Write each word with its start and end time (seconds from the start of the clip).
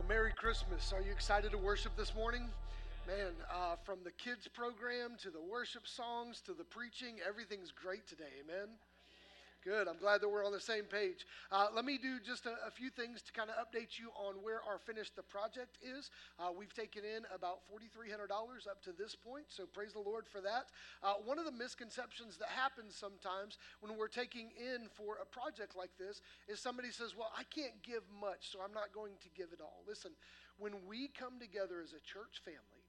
Well, 0.00 0.08
Merry 0.08 0.32
Christmas. 0.32 0.94
Are 0.94 1.02
you 1.02 1.12
excited 1.12 1.50
to 1.50 1.58
worship 1.58 1.94
this 1.94 2.14
morning? 2.14 2.48
Man, 3.06 3.32
uh, 3.52 3.76
from 3.84 3.98
the 4.02 4.10
kids' 4.12 4.48
program 4.48 5.10
to 5.20 5.28
the 5.28 5.42
worship 5.42 5.86
songs 5.86 6.40
to 6.46 6.54
the 6.54 6.64
preaching, 6.64 7.16
everything's 7.28 7.70
great 7.70 8.06
today. 8.08 8.32
Amen. 8.42 8.68
Good. 9.62 9.88
I'm 9.88 9.98
glad 9.98 10.22
that 10.22 10.28
we're 10.28 10.46
on 10.46 10.52
the 10.52 10.60
same 10.60 10.84
page. 10.84 11.26
Uh, 11.52 11.68
let 11.74 11.84
me 11.84 11.98
do 12.00 12.16
just 12.18 12.46
a, 12.46 12.56
a 12.66 12.70
few 12.70 12.88
things 12.88 13.20
to 13.20 13.32
kind 13.32 13.50
of 13.50 13.56
update 13.60 14.00
you 14.00 14.08
on 14.16 14.36
where 14.40 14.64
our 14.64 14.78
finished 14.78 15.16
the 15.16 15.22
project 15.22 15.76
is. 15.84 16.10
Uh, 16.38 16.48
we've 16.48 16.72
taken 16.72 17.04
in 17.04 17.28
about 17.34 17.60
$4,300 17.68 18.24
up 18.64 18.82
to 18.84 18.92
this 18.92 19.14
point, 19.14 19.44
so 19.48 19.66
praise 19.66 19.92
the 19.92 20.00
Lord 20.00 20.24
for 20.26 20.40
that. 20.40 20.72
Uh, 21.02 21.20
one 21.26 21.38
of 21.38 21.44
the 21.44 21.52
misconceptions 21.52 22.38
that 22.38 22.48
happens 22.48 22.96
sometimes 22.96 23.58
when 23.80 23.98
we're 23.98 24.08
taking 24.08 24.48
in 24.56 24.88
for 24.88 25.18
a 25.20 25.26
project 25.26 25.76
like 25.76 25.92
this 25.98 26.22
is 26.48 26.58
somebody 26.58 26.90
says, 26.90 27.12
Well, 27.14 27.30
I 27.36 27.44
can't 27.44 27.82
give 27.82 28.02
much, 28.18 28.48
so 28.48 28.60
I'm 28.64 28.72
not 28.72 28.94
going 28.94 29.12
to 29.20 29.28
give 29.36 29.52
it 29.52 29.60
all. 29.60 29.84
Listen, 29.86 30.12
when 30.56 30.72
we 30.88 31.08
come 31.08 31.38
together 31.38 31.84
as 31.84 31.92
a 31.92 32.00
church 32.00 32.40
family, 32.44 32.84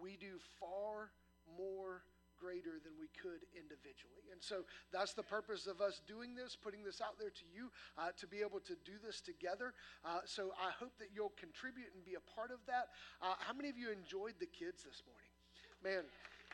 we 0.00 0.16
do 0.16 0.40
far 0.60 1.12
more 1.60 2.00
greater 2.38 2.78
than 2.84 2.94
we 3.00 3.08
could 3.16 3.42
individually. 3.56 4.28
And 4.32 4.40
so 4.40 4.64
that's 4.92 5.12
the 5.12 5.22
purpose 5.22 5.66
of 5.66 5.80
us 5.80 6.00
doing 6.06 6.34
this, 6.34 6.56
putting 6.56 6.84
this 6.84 7.00
out 7.00 7.18
there 7.18 7.30
to 7.30 7.46
you 7.48 7.72
uh, 7.96 8.12
to 8.16 8.26
be 8.26 8.40
able 8.40 8.60
to 8.60 8.76
do 8.84 8.96
this 9.02 9.20
together. 9.20 9.74
Uh, 10.04 10.20
so 10.24 10.52
I 10.60 10.70
hope 10.72 10.92
that 10.98 11.10
you'll 11.14 11.34
contribute 11.36 11.90
and 11.94 12.04
be 12.04 12.14
a 12.14 12.24
part 12.36 12.50
of 12.50 12.60
that. 12.66 12.94
Uh, 13.20 13.34
how 13.38 13.52
many 13.52 13.68
of 13.68 13.78
you 13.78 13.90
enjoyed 13.90 14.34
the 14.38 14.50
kids 14.50 14.84
this 14.84 15.02
morning? 15.08 15.32
Man, 15.84 16.04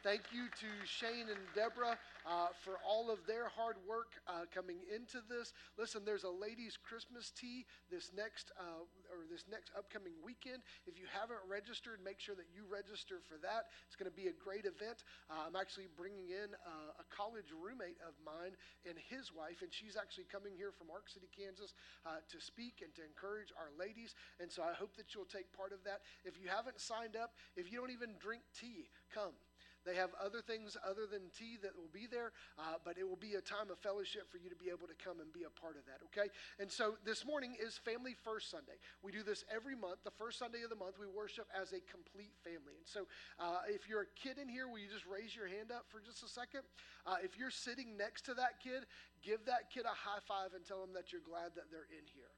Thank 0.03 0.35
you 0.35 0.51
to 0.59 0.67
Shane 0.85 1.31
and 1.31 1.39
Deborah 1.55 1.97
uh, 2.27 2.55
for 2.65 2.79
all 2.87 3.11
of 3.11 3.25
their 3.27 3.49
hard 3.49 3.77
work 3.87 4.19
uh, 4.27 4.47
coming 4.55 4.79
into 4.89 5.19
this. 5.29 5.53
Listen, 5.79 6.03
there's 6.05 6.25
a 6.25 6.31
ladies' 6.31 6.79
Christmas 6.79 7.31
tea 7.31 7.67
this 7.91 8.11
next 8.15 8.53
uh, 8.59 8.87
or 9.11 9.27
this 9.31 9.45
next 9.51 9.71
upcoming 9.77 10.15
weekend. 10.25 10.63
If 10.87 10.99
you 10.99 11.07
haven't 11.11 11.43
registered, 11.49 12.01
make 12.05 12.21
sure 12.21 12.35
that 12.35 12.49
you 12.55 12.65
register 12.69 13.21
for 13.25 13.37
that. 13.43 13.73
It's 13.87 13.97
going 13.97 14.11
to 14.11 14.15
be 14.15 14.29
a 14.31 14.37
great 14.37 14.65
event. 14.65 15.05
Uh, 15.29 15.47
I'm 15.47 15.57
actually 15.57 15.91
bringing 15.93 16.31
in 16.31 16.55
uh, 16.65 17.03
a 17.03 17.07
college 17.13 17.51
roommate 17.53 17.99
of 18.07 18.15
mine 18.23 18.55
and 18.89 18.97
his 18.97 19.35
wife, 19.35 19.61
and 19.63 19.71
she's 19.73 19.99
actually 19.99 20.27
coming 20.31 20.55
here 20.55 20.73
from 20.73 20.89
Ark 20.89 21.11
City, 21.11 21.29
Kansas, 21.31 21.75
uh, 22.07 22.23
to 22.31 22.39
speak 22.41 22.81
and 22.81 22.95
to 22.97 23.03
encourage 23.05 23.53
our 23.59 23.71
ladies. 23.75 24.15
And 24.41 24.51
so 24.51 24.63
I 24.63 24.73
hope 24.73 24.97
that 24.97 25.15
you'll 25.15 25.29
take 25.29 25.51
part 25.53 25.73
of 25.73 25.83
that. 25.85 26.03
If 26.25 26.39
you 26.41 26.49
haven't 26.49 26.81
signed 26.81 27.17
up, 27.17 27.35
if 27.57 27.71
you 27.71 27.79
don't 27.79 27.93
even 27.93 28.15
drink 28.19 28.43
tea, 28.55 28.89
come. 29.13 29.37
They 29.85 29.97
have 29.97 30.11
other 30.23 30.41
things 30.41 30.77
other 30.87 31.07
than 31.11 31.31
tea 31.35 31.59
that 31.63 31.75
will 31.75 31.91
be 31.93 32.07
there, 32.07 32.33
uh, 32.59 32.79
but 32.85 32.99
it 32.99 33.09
will 33.09 33.19
be 33.19 33.35
a 33.35 33.43
time 33.43 33.71
of 33.71 33.79
fellowship 33.79 34.31
for 34.31 34.39
you 34.39 34.49
to 34.51 34.57
be 34.57 34.71
able 34.71 34.87
to 34.87 34.99
come 34.99 35.21
and 35.21 35.33
be 35.33 35.43
a 35.43 35.53
part 35.53 35.75
of 35.77 35.85
that, 35.87 36.01
okay? 36.11 36.31
And 36.59 36.71
so 36.71 36.95
this 37.05 37.27
morning 37.27 37.57
is 37.59 37.79
Family 37.79 38.15
First 38.15 38.51
Sunday. 38.51 38.79
We 39.03 39.13
do 39.13 39.23
this 39.23 39.45
every 39.51 39.75
month. 39.75 40.05
The 40.05 40.15
first 40.15 40.39
Sunday 40.39 40.63
of 40.63 40.71
the 40.71 40.79
month, 40.79 40.99
we 40.99 41.07
worship 41.07 41.47
as 41.51 41.73
a 41.73 41.81
complete 41.91 42.35
family. 42.43 42.79
And 42.79 42.87
so 42.87 43.07
uh, 43.39 43.67
if 43.67 43.89
you're 43.89 44.07
a 44.07 44.13
kid 44.19 44.39
in 44.39 44.49
here, 44.49 44.69
will 44.69 44.79
you 44.79 44.91
just 44.91 45.07
raise 45.07 45.35
your 45.35 45.49
hand 45.49 45.71
up 45.71 45.87
for 45.91 46.01
just 46.01 46.23
a 46.23 46.31
second? 46.31 46.63
Uh, 47.07 47.19
if 47.23 47.39
you're 47.39 47.53
sitting 47.53 47.97
next 47.97 48.27
to 48.27 48.35
that 48.35 48.63
kid, 48.63 48.87
give 49.23 49.45
that 49.47 49.71
kid 49.71 49.85
a 49.87 49.95
high 49.95 50.23
five 50.27 50.55
and 50.55 50.67
tell 50.67 50.81
them 50.81 50.95
that 50.95 51.11
you're 51.13 51.25
glad 51.25 51.55
that 51.55 51.71
they're 51.71 51.91
in 51.91 52.07
here. 52.15 52.31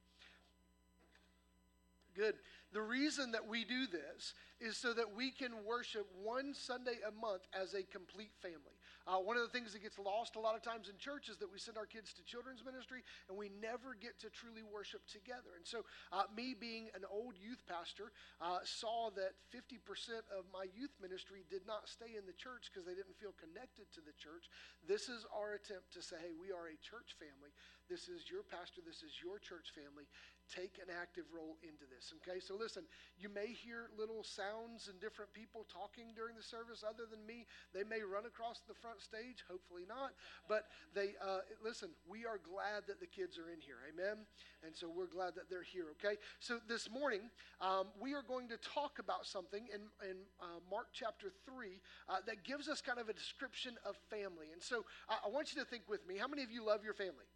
Good. 2.15 2.35
The 2.73 2.83
reason 2.83 3.33
that 3.33 3.47
we 3.47 3.65
do 3.65 3.87
this 3.87 4.35
is 4.63 4.79
so 4.79 4.95
that 4.95 5.15
we 5.15 5.31
can 5.31 5.51
worship 5.67 6.07
one 6.23 6.55
Sunday 6.55 7.03
a 7.03 7.11
month 7.11 7.43
as 7.51 7.75
a 7.75 7.83
complete 7.83 8.31
family. 8.39 8.79
Uh, 9.07 9.19
one 9.19 9.37
of 9.37 9.43
the 9.43 9.53
things 9.53 9.75
that 9.75 9.83
gets 9.83 9.99
lost 9.99 10.39
a 10.39 10.43
lot 10.43 10.55
of 10.55 10.63
times 10.63 10.89
in 10.89 10.97
church 10.97 11.29
is 11.29 11.37
that 11.39 11.51
we 11.51 11.59
send 11.59 11.77
our 11.77 11.91
kids 11.91 12.15
to 12.15 12.23
children's 12.23 12.65
ministry 12.65 13.03
and 13.29 13.37
we 13.37 13.51
never 13.63 13.99
get 13.99 14.19
to 14.23 14.31
truly 14.31 14.63
worship 14.63 15.03
together. 15.11 15.59
And 15.59 15.67
so, 15.67 15.83
uh, 16.15 16.31
me 16.35 16.55
being 16.55 16.89
an 16.95 17.03
old 17.07 17.35
youth 17.35 17.63
pastor, 17.67 18.15
uh, 18.41 18.63
saw 18.63 19.11
that 19.19 19.35
50% 19.51 20.25
of 20.31 20.47
my 20.55 20.71
youth 20.71 20.95
ministry 21.03 21.43
did 21.51 21.67
not 21.67 21.91
stay 21.91 22.15
in 22.15 22.25
the 22.25 22.35
church 22.35 22.71
because 22.71 22.87
they 22.87 22.95
didn't 22.97 23.19
feel 23.19 23.35
connected 23.39 23.91
to 23.95 24.01
the 24.03 24.15
church. 24.17 24.47
This 24.87 25.11
is 25.11 25.27
our 25.35 25.59
attempt 25.59 25.91
to 25.95 26.01
say, 26.01 26.17
hey, 26.19 26.35
we 26.35 26.55
are 26.55 26.71
a 26.71 26.79
church 26.79 27.19
family. 27.19 27.51
This 27.91 28.09
is 28.09 28.25
your 28.33 28.47
pastor, 28.47 28.81
this 28.81 29.05
is 29.05 29.13
your 29.21 29.37
church 29.37 29.75
family 29.77 30.09
take 30.51 30.81
an 30.83 30.93
active 30.93 31.25
role 31.33 31.57
into 31.63 31.85
this. 31.89 32.13
Okay, 32.21 32.41
so 32.41 32.55
listen, 32.57 32.85
you 33.17 33.29
may 33.29 33.49
hear 33.49 33.89
little 33.97 34.23
sounds 34.23 34.89
and 34.89 35.01
different 35.01 35.33
people 35.33 35.67
talking 35.71 36.13
during 36.15 36.37
the 36.37 36.43
service 36.43 36.85
other 36.85 37.05
than 37.09 37.25
me. 37.27 37.47
They 37.73 37.85
may 37.85 38.03
run 38.03 38.27
across 38.27 38.61
the 38.67 38.75
front 38.75 39.01
stage, 39.01 39.45
hopefully 39.49 39.85
not. 39.89 40.13
But 40.49 40.69
they, 40.95 41.17
uh, 41.21 41.47
listen, 41.63 41.91
we 42.09 42.27
are 42.27 42.41
glad 42.43 42.85
that 42.89 43.01
the 43.01 43.09
kids 43.09 43.39
are 43.39 43.49
in 43.49 43.61
here. 43.61 43.81
Amen. 43.89 44.27
And 44.65 44.75
so 44.75 44.89
we're 44.89 45.11
glad 45.11 45.35
that 45.37 45.49
they're 45.49 45.67
here. 45.67 45.93
Okay, 46.01 46.17
so 46.41 46.59
this 46.69 46.89
morning 46.91 47.29
um, 47.61 47.89
we 48.01 48.15
are 48.15 48.23
going 48.23 48.49
to 48.49 48.59
talk 48.59 48.99
about 48.99 49.27
something 49.27 49.67
in, 49.73 49.81
in 50.05 50.17
uh, 50.41 50.61
Mark 50.71 50.89
chapter 50.93 51.29
3 51.45 51.81
uh, 52.09 52.21
that 52.27 52.45
gives 52.45 52.69
us 52.69 52.81
kind 52.81 52.99
of 52.99 53.09
a 53.09 53.17
description 53.17 53.75
of 53.85 53.97
family. 54.11 54.53
And 54.53 54.63
so 54.63 54.85
I 55.09 55.29
want 55.29 55.55
you 55.55 55.61
to 55.61 55.67
think 55.69 55.85
with 55.89 56.07
me 56.07 56.17
how 56.17 56.29
many 56.29 56.43
of 56.43 56.51
you 56.51 56.65
love 56.65 56.85
your 56.85 56.95
family? 56.95 57.29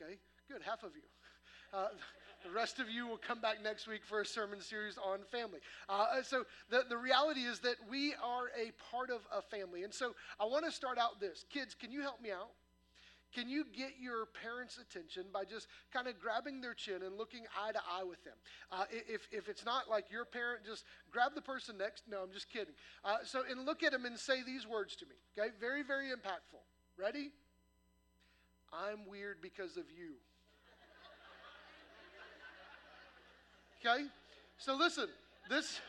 Okay, 0.00 0.16
good, 0.48 0.62
half 0.62 0.82
of 0.82 0.94
you. 0.96 1.02
Uh, 1.72 1.86
the 2.42 2.50
rest 2.50 2.78
of 2.78 2.90
you 2.90 3.06
will 3.06 3.18
come 3.18 3.40
back 3.40 3.62
next 3.62 3.86
week 3.86 4.02
for 4.04 4.20
a 4.20 4.26
sermon 4.26 4.60
series 4.60 4.98
on 4.98 5.20
family. 5.30 5.60
Uh, 5.88 6.22
so, 6.22 6.44
the, 6.70 6.84
the 6.88 6.96
reality 6.96 7.40
is 7.40 7.60
that 7.60 7.76
we 7.90 8.14
are 8.22 8.50
a 8.58 8.72
part 8.90 9.10
of 9.10 9.20
a 9.32 9.42
family. 9.42 9.84
And 9.84 9.92
so, 9.92 10.14
I 10.38 10.44
want 10.44 10.64
to 10.64 10.72
start 10.72 10.98
out 10.98 11.20
this. 11.20 11.44
Kids, 11.50 11.74
can 11.74 11.92
you 11.92 12.02
help 12.02 12.20
me 12.20 12.30
out? 12.30 12.50
Can 13.32 13.48
you 13.48 13.64
get 13.76 13.92
your 14.00 14.26
parents' 14.26 14.78
attention 14.78 15.24
by 15.32 15.44
just 15.44 15.68
kind 15.92 16.08
of 16.08 16.18
grabbing 16.18 16.60
their 16.60 16.74
chin 16.74 17.02
and 17.02 17.16
looking 17.16 17.44
eye 17.56 17.70
to 17.70 17.78
eye 17.78 18.02
with 18.02 18.22
them? 18.24 18.34
Uh, 18.72 18.84
if, 18.90 19.28
if 19.30 19.48
it's 19.48 19.64
not 19.64 19.88
like 19.88 20.10
your 20.10 20.24
parent, 20.24 20.64
just 20.66 20.84
grab 21.12 21.32
the 21.36 21.40
person 21.40 21.78
next. 21.78 22.04
No, 22.10 22.22
I'm 22.22 22.32
just 22.32 22.50
kidding. 22.50 22.74
Uh, 23.04 23.18
so, 23.24 23.42
and 23.48 23.64
look 23.64 23.84
at 23.84 23.92
them 23.92 24.04
and 24.04 24.18
say 24.18 24.42
these 24.42 24.66
words 24.66 24.96
to 24.96 25.06
me. 25.06 25.14
Okay? 25.38 25.50
Very, 25.60 25.84
very 25.84 26.06
impactful. 26.06 26.58
Ready? 26.98 27.30
I'm 28.72 29.08
weird 29.08 29.40
because 29.40 29.76
of 29.76 29.84
you. 29.96 30.14
Okay? 33.84 34.04
So 34.58 34.76
listen, 34.76 35.08
this, 35.48 35.80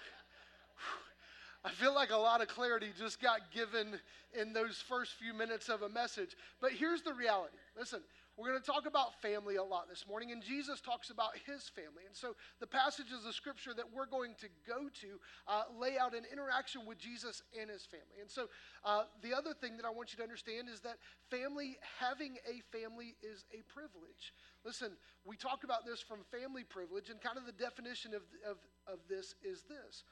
I 1.65 1.71
feel 1.71 1.93
like 1.93 2.11
a 2.11 2.17
lot 2.17 2.41
of 2.41 2.47
clarity 2.47 2.87
just 2.97 3.21
got 3.21 3.51
given 3.53 3.99
in 4.39 4.53
those 4.53 4.77
first 4.77 5.13
few 5.13 5.33
minutes 5.33 5.69
of 5.69 5.81
a 5.81 5.89
message. 5.89 6.35
But 6.61 6.71
here's 6.71 7.01
the 7.01 7.13
reality. 7.13 7.55
Listen, 7.77 7.99
we're 8.41 8.49
going 8.49 8.61
to 8.61 8.65
talk 8.65 8.87
about 8.87 9.21
family 9.21 9.57
a 9.57 9.63
lot 9.63 9.87
this 9.87 10.07
morning, 10.09 10.31
and 10.31 10.41
Jesus 10.41 10.81
talks 10.81 11.11
about 11.11 11.37
his 11.45 11.69
family. 11.69 12.09
And 12.09 12.15
so 12.15 12.35
the 12.59 12.65
passages 12.65 13.23
of 13.25 13.35
scripture 13.35 13.73
that 13.77 13.85
we're 13.93 14.07
going 14.09 14.33
to 14.41 14.47
go 14.65 14.89
to 15.05 15.19
uh, 15.47 15.63
lay 15.79 15.99
out 16.01 16.15
an 16.15 16.23
interaction 16.31 16.81
with 16.87 16.97
Jesus 16.97 17.43
and 17.53 17.69
his 17.69 17.85
family. 17.85 18.17
And 18.19 18.29
so 18.29 18.49
uh, 18.83 19.03
the 19.21 19.37
other 19.37 19.53
thing 19.53 19.77
that 19.77 19.85
I 19.85 19.91
want 19.91 20.11
you 20.11 20.17
to 20.17 20.23
understand 20.23 20.69
is 20.73 20.81
that 20.81 20.97
family, 21.29 21.77
having 21.99 22.37
a 22.49 22.65
family, 22.75 23.13
is 23.21 23.45
a 23.53 23.61
privilege. 23.71 24.33
Listen, 24.65 24.97
we 25.23 25.37
talk 25.37 25.63
about 25.63 25.85
this 25.85 26.01
from 26.01 26.25
family 26.33 26.63
privilege, 26.63 27.09
and 27.09 27.21
kind 27.21 27.37
of 27.37 27.45
the 27.45 27.53
definition 27.53 28.15
of, 28.15 28.25
of, 28.41 28.57
of 28.87 28.99
this 29.07 29.35
is 29.45 29.61
this 29.69 30.03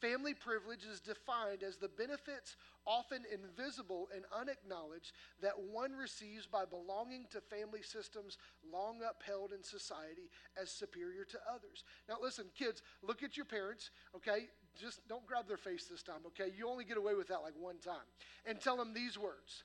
Family 0.00 0.34
privilege 0.34 0.84
is 0.84 1.00
defined 1.00 1.62
as 1.62 1.76
the 1.76 1.88
benefits, 1.88 2.56
often 2.86 3.22
invisible 3.32 4.08
and 4.14 4.24
unacknowledged, 4.38 5.12
that 5.40 5.58
one 5.58 5.92
receives 5.92 6.46
by 6.46 6.64
belonging 6.66 7.26
to 7.30 7.40
family 7.40 7.82
systems 7.82 8.36
long 8.70 8.98
upheld 9.08 9.52
in 9.52 9.62
society 9.62 10.30
as 10.60 10.70
superior 10.70 11.24
to 11.24 11.38
others. 11.48 11.84
Now, 12.08 12.16
listen, 12.20 12.44
kids, 12.58 12.82
look 13.02 13.22
at 13.22 13.38
your 13.38 13.46
parents, 13.46 13.90
okay? 14.14 14.48
Just 14.78 15.06
don't 15.08 15.26
grab 15.26 15.48
their 15.48 15.56
face 15.56 15.86
this 15.90 16.02
time, 16.02 16.20
okay? 16.26 16.52
You 16.56 16.68
only 16.68 16.84
get 16.84 16.98
away 16.98 17.14
with 17.14 17.28
that 17.28 17.40
like 17.42 17.54
one 17.58 17.78
time. 17.78 18.06
And 18.44 18.60
tell 18.60 18.76
them 18.76 18.92
these 18.92 19.18
words 19.18 19.64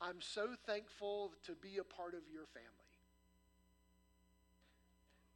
I'm 0.00 0.20
so 0.20 0.48
thankful 0.66 1.32
to 1.44 1.52
be 1.52 1.78
a 1.78 1.84
part 1.84 2.14
of 2.14 2.20
your 2.32 2.46
family. 2.46 2.68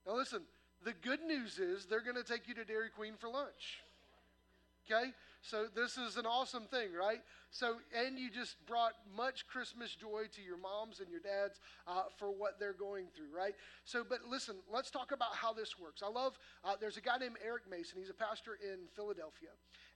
Now, 0.07 0.17
listen, 0.17 0.43
the 0.85 0.93
good 0.93 1.23
news 1.23 1.59
is 1.59 1.87
they're 1.87 2.03
going 2.03 2.17
to 2.17 2.25
take 2.25 2.47
you 2.47 2.55
to 2.55 2.65
Dairy 2.65 2.91
Queen 2.91 3.15
for 3.19 3.29
lunch. 3.31 3.81
Okay? 4.85 5.13
So 5.43 5.67
this 5.75 5.99
is 5.99 6.17
an 6.17 6.25
awesome 6.25 6.65
thing, 6.65 6.89
right? 6.99 7.21
So, 7.51 7.77
and 7.95 8.19
you 8.19 8.31
just 8.31 8.57
brought 8.67 8.93
much 9.15 9.47
Christmas 9.47 9.95
joy 9.95 10.25
to 10.35 10.43
your 10.43 10.57
moms 10.57 11.01
and 11.01 11.11
your 11.11 11.21
dads 11.21 11.61
uh, 11.87 12.05
for 12.17 12.31
what 12.31 12.59
they're 12.59 12.73
going 12.73 13.07
through, 13.15 13.37
right? 13.37 13.55
So, 13.85 14.05
but 14.09 14.21
listen, 14.29 14.57
let's 14.73 14.91
talk 14.91 15.13
about 15.13 15.35
how 15.35 15.53
this 15.53 15.79
works. 15.79 16.03
I 16.03 16.09
love, 16.09 16.39
uh, 16.65 16.77
there's 16.81 16.97
a 16.97 17.03
guy 17.03 17.19
named 17.19 17.37
Eric 17.45 17.65
Mason. 17.71 17.99
He's 17.99 18.11
a 18.11 18.15
pastor 18.15 18.59
in 18.63 18.89
Philadelphia. 18.97 19.51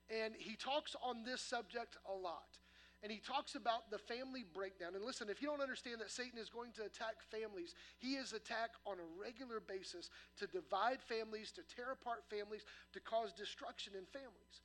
And 0.09 0.33
he 0.37 0.55
talks 0.55 0.95
on 1.03 1.23
this 1.23 1.41
subject 1.41 1.97
a 2.07 2.13
lot 2.13 2.57
and 3.01 3.11
he 3.11 3.19
talks 3.19 3.55
about 3.55 3.89
the 3.91 3.97
family 3.97 4.43
breakdown. 4.53 4.95
And 4.95 5.05
listen, 5.05 5.29
if 5.29 5.41
you 5.41 5.47
don't 5.47 5.61
understand 5.61 6.01
that 6.01 6.11
Satan 6.11 6.37
is 6.37 6.49
going 6.49 6.71
to 6.73 6.83
attack 6.83 7.23
families, 7.31 7.73
he 7.97 8.15
is 8.15 8.33
attack 8.33 8.71
on 8.85 8.97
a 8.99 9.07
regular 9.15 9.61
basis 9.63 10.09
to 10.37 10.47
divide 10.47 10.99
families, 11.01 11.51
to 11.53 11.61
tear 11.63 11.91
apart 11.91 12.23
families, 12.29 12.65
to 12.91 12.99
cause 12.99 13.31
destruction 13.31 13.93
in 13.95 14.03
families. 14.11 14.59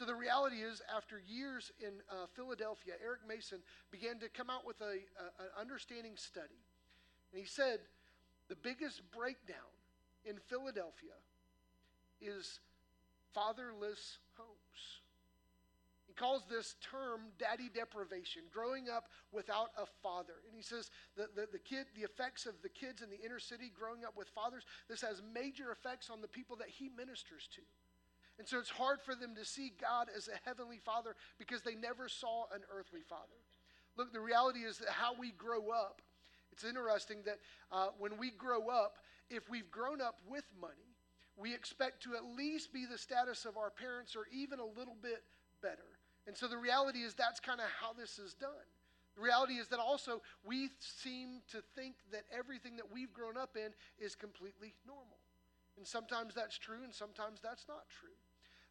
So 0.00 0.06
the 0.06 0.14
reality 0.14 0.64
is, 0.64 0.80
after 0.96 1.20
years 1.28 1.72
in 1.78 1.92
uh, 2.08 2.24
Philadelphia, 2.34 2.94
Eric 3.04 3.20
Mason 3.28 3.58
began 3.90 4.18
to 4.20 4.30
come 4.30 4.48
out 4.48 4.66
with 4.66 4.80
a, 4.80 4.96
a, 4.96 5.44
an 5.44 5.50
understanding 5.60 6.16
study. 6.16 6.64
And 7.34 7.38
he 7.38 7.46
said 7.46 7.80
the 8.48 8.56
biggest 8.56 9.02
breakdown 9.12 9.68
in 10.24 10.38
Philadelphia 10.48 11.20
is 12.18 12.60
fatherless 13.34 14.16
homes. 14.38 15.04
He 16.06 16.14
calls 16.14 16.44
this 16.48 16.76
term 16.80 17.20
daddy 17.38 17.68
deprivation, 17.68 18.44
growing 18.50 18.88
up 18.88 19.04
without 19.32 19.68
a 19.76 19.84
father. 20.02 20.40
And 20.48 20.56
he 20.56 20.62
says 20.62 20.90
that 21.18 21.36
the, 21.36 21.46
the 21.52 21.58
kid, 21.58 21.84
the 21.94 22.08
effects 22.08 22.46
of 22.46 22.54
the 22.62 22.70
kids 22.70 23.02
in 23.02 23.10
the 23.10 23.20
inner 23.20 23.38
city 23.38 23.70
growing 23.78 24.06
up 24.06 24.16
with 24.16 24.28
fathers, 24.30 24.64
this 24.88 25.02
has 25.02 25.20
major 25.34 25.72
effects 25.72 26.08
on 26.08 26.22
the 26.22 26.28
people 26.28 26.56
that 26.56 26.70
he 26.70 26.88
ministers 26.88 27.50
to. 27.54 27.60
And 28.40 28.48
so 28.48 28.58
it's 28.58 28.70
hard 28.70 29.02
for 29.02 29.14
them 29.14 29.34
to 29.36 29.44
see 29.44 29.70
God 29.78 30.08
as 30.16 30.26
a 30.26 30.48
heavenly 30.48 30.78
father 30.78 31.14
because 31.38 31.60
they 31.60 31.74
never 31.74 32.08
saw 32.08 32.44
an 32.54 32.62
earthly 32.74 33.02
father. 33.06 33.36
Look, 33.98 34.14
the 34.14 34.20
reality 34.20 34.60
is 34.60 34.78
that 34.78 34.88
how 34.88 35.12
we 35.12 35.32
grow 35.32 35.68
up, 35.68 36.00
it's 36.50 36.64
interesting 36.64 37.18
that 37.26 37.36
uh, 37.70 37.88
when 37.98 38.16
we 38.16 38.30
grow 38.30 38.70
up, 38.70 38.96
if 39.28 39.50
we've 39.50 39.70
grown 39.70 40.00
up 40.00 40.20
with 40.26 40.44
money, 40.58 40.96
we 41.36 41.52
expect 41.52 42.02
to 42.04 42.16
at 42.16 42.24
least 42.34 42.72
be 42.72 42.86
the 42.86 42.96
status 42.96 43.44
of 43.44 43.58
our 43.58 43.68
parents 43.68 44.16
or 44.16 44.24
even 44.32 44.58
a 44.58 44.64
little 44.64 44.96
bit 45.02 45.22
better. 45.60 46.00
And 46.26 46.34
so 46.34 46.48
the 46.48 46.56
reality 46.56 47.00
is 47.00 47.12
that's 47.12 47.40
kind 47.40 47.60
of 47.60 47.66
how 47.78 47.92
this 47.92 48.18
is 48.18 48.32
done. 48.32 48.68
The 49.16 49.22
reality 49.22 49.56
is 49.56 49.68
that 49.68 49.80
also 49.80 50.22
we 50.46 50.70
seem 50.78 51.42
to 51.50 51.58
think 51.74 51.96
that 52.10 52.22
everything 52.34 52.76
that 52.76 52.90
we've 52.90 53.12
grown 53.12 53.36
up 53.36 53.54
in 53.54 53.72
is 54.02 54.14
completely 54.14 54.72
normal. 54.86 55.20
And 55.76 55.86
sometimes 55.86 56.34
that's 56.34 56.56
true 56.56 56.84
and 56.84 56.94
sometimes 56.94 57.40
that's 57.42 57.66
not 57.68 57.84
true. 58.00 58.16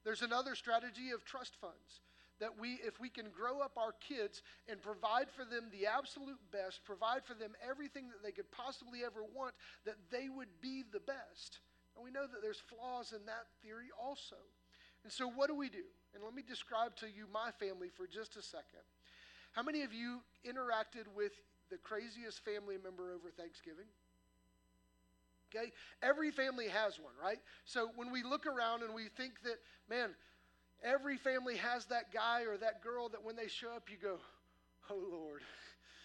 There's 0.04 0.22
another 0.22 0.56
strategy 0.56 1.12
of 1.12 1.26
trust 1.26 1.56
funds 1.60 2.02
that 2.40 2.58
we 2.58 2.80
if 2.84 3.00
we 3.00 3.10
can 3.10 3.28
grow 3.36 3.60
up 3.60 3.78
our 3.78 3.94
kids 4.00 4.42
and 4.68 4.82
provide 4.82 5.30
for 5.30 5.44
them 5.44 5.68
the 5.72 5.88
absolute 5.88 6.40
best, 6.52 6.84
provide 6.86 7.24
for 7.24 7.34
them 7.34 7.52
everything 7.60 8.08
that 8.10 8.24
they 8.24 8.32
could 8.32 8.50
possibly 8.52 9.04
ever 9.06 9.24
want, 9.36 9.54
that 9.86 10.00
they 10.12 10.30
would 10.30 10.50
be 10.62 10.84
the 10.92 11.04
best. 11.04 11.60
And 11.96 12.04
we 12.04 12.12
know 12.12 12.26
that 12.26 12.42
there's 12.42 12.64
flaws 12.72 13.12
in 13.12 13.26
that 13.26 13.52
theory 13.62 13.92
also. 14.00 14.40
And 15.04 15.12
so 15.12 15.30
what 15.30 15.48
do 15.48 15.56
we 15.56 15.70
do? 15.70 15.84
And 16.16 16.24
let 16.24 16.34
me 16.34 16.44
describe 16.48 16.96
to 16.98 17.08
you 17.08 17.28
my 17.32 17.52
family 17.60 17.90
for 17.92 18.08
just 18.08 18.36
a 18.36 18.42
second. 18.42 18.88
How 19.52 19.64
many 19.64 19.84
of 19.84 19.94
you 19.94 20.22
interacted 20.48 21.08
with 21.16 21.34
the 21.70 21.78
craziest 21.78 22.44
family 22.44 22.78
member 22.82 23.12
over 23.12 23.32
Thanksgiving? 23.36 23.88
Okay? 25.54 25.72
Every 26.02 26.32
family 26.32 26.68
has 26.68 27.00
one, 27.00 27.14
right? 27.22 27.40
So 27.66 27.90
when 27.96 28.12
we 28.12 28.24
look 28.24 28.46
around 28.46 28.84
and 28.84 28.94
we 28.94 29.08
think 29.18 29.42
that, 29.44 29.58
man, 29.90 30.12
every 30.84 31.18
family 31.18 31.58
has 31.58 31.86
that 31.86 32.14
guy 32.14 32.44
or 32.44 32.58
that 32.58 32.82
girl 32.82 33.10
that 33.10 33.24
when 33.24 33.36
they 33.36 33.48
show 33.48 33.72
up, 33.76 33.90
you 33.90 33.98
go, 34.02 34.18
oh 34.90 35.02
Lord, 35.12 35.42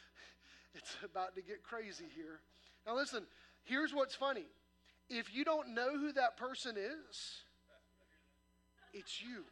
it's 0.74 0.96
about 1.04 1.34
to 1.36 1.42
get 1.42 1.62
crazy 1.62 2.06
here. 2.14 2.40
Now 2.86 2.96
listen, 2.96 3.24
here's 3.64 3.92
what's 3.92 4.14
funny. 4.14 4.46
If 5.10 5.34
you 5.34 5.44
don't 5.44 5.74
know 5.74 5.98
who 5.98 6.12
that 6.12 6.36
person 6.36 6.76
is, 6.76 7.42
it's 8.94 9.20
you. 9.20 9.44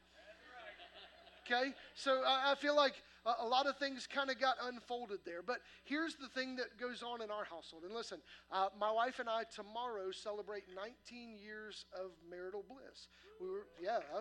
Okay? 1.46 1.72
So 1.94 2.22
I, 2.26 2.54
feel 2.54 2.76
like 2.76 2.94
a, 3.26 3.46
lot 3.46 3.66
of 3.66 3.76
things 3.78 4.06
kind 4.06 4.30
of 4.30 4.40
got 4.40 4.56
unfolded 4.62 5.20
there. 5.24 5.42
But 5.42 5.58
here's 5.84 6.16
the 6.16 6.28
thing 6.28 6.56
that 6.56 6.78
goes 6.78 7.02
on 7.02 7.22
in 7.22 7.30
our 7.30 7.44
household. 7.44 7.84
And 7.84 7.94
listen, 7.94 8.18
uh, 8.50 8.68
my 8.78 8.90
wife 8.90 9.18
and 9.18 9.28
I 9.28 9.44
tomorrow 9.54 10.10
celebrate 10.10 10.64
19 10.74 11.36
years 11.38 11.84
of 11.94 12.10
marital 12.28 12.64
bliss. 12.68 13.08
We 13.40 13.48
were, 13.48 13.66
yeah. 13.80 13.98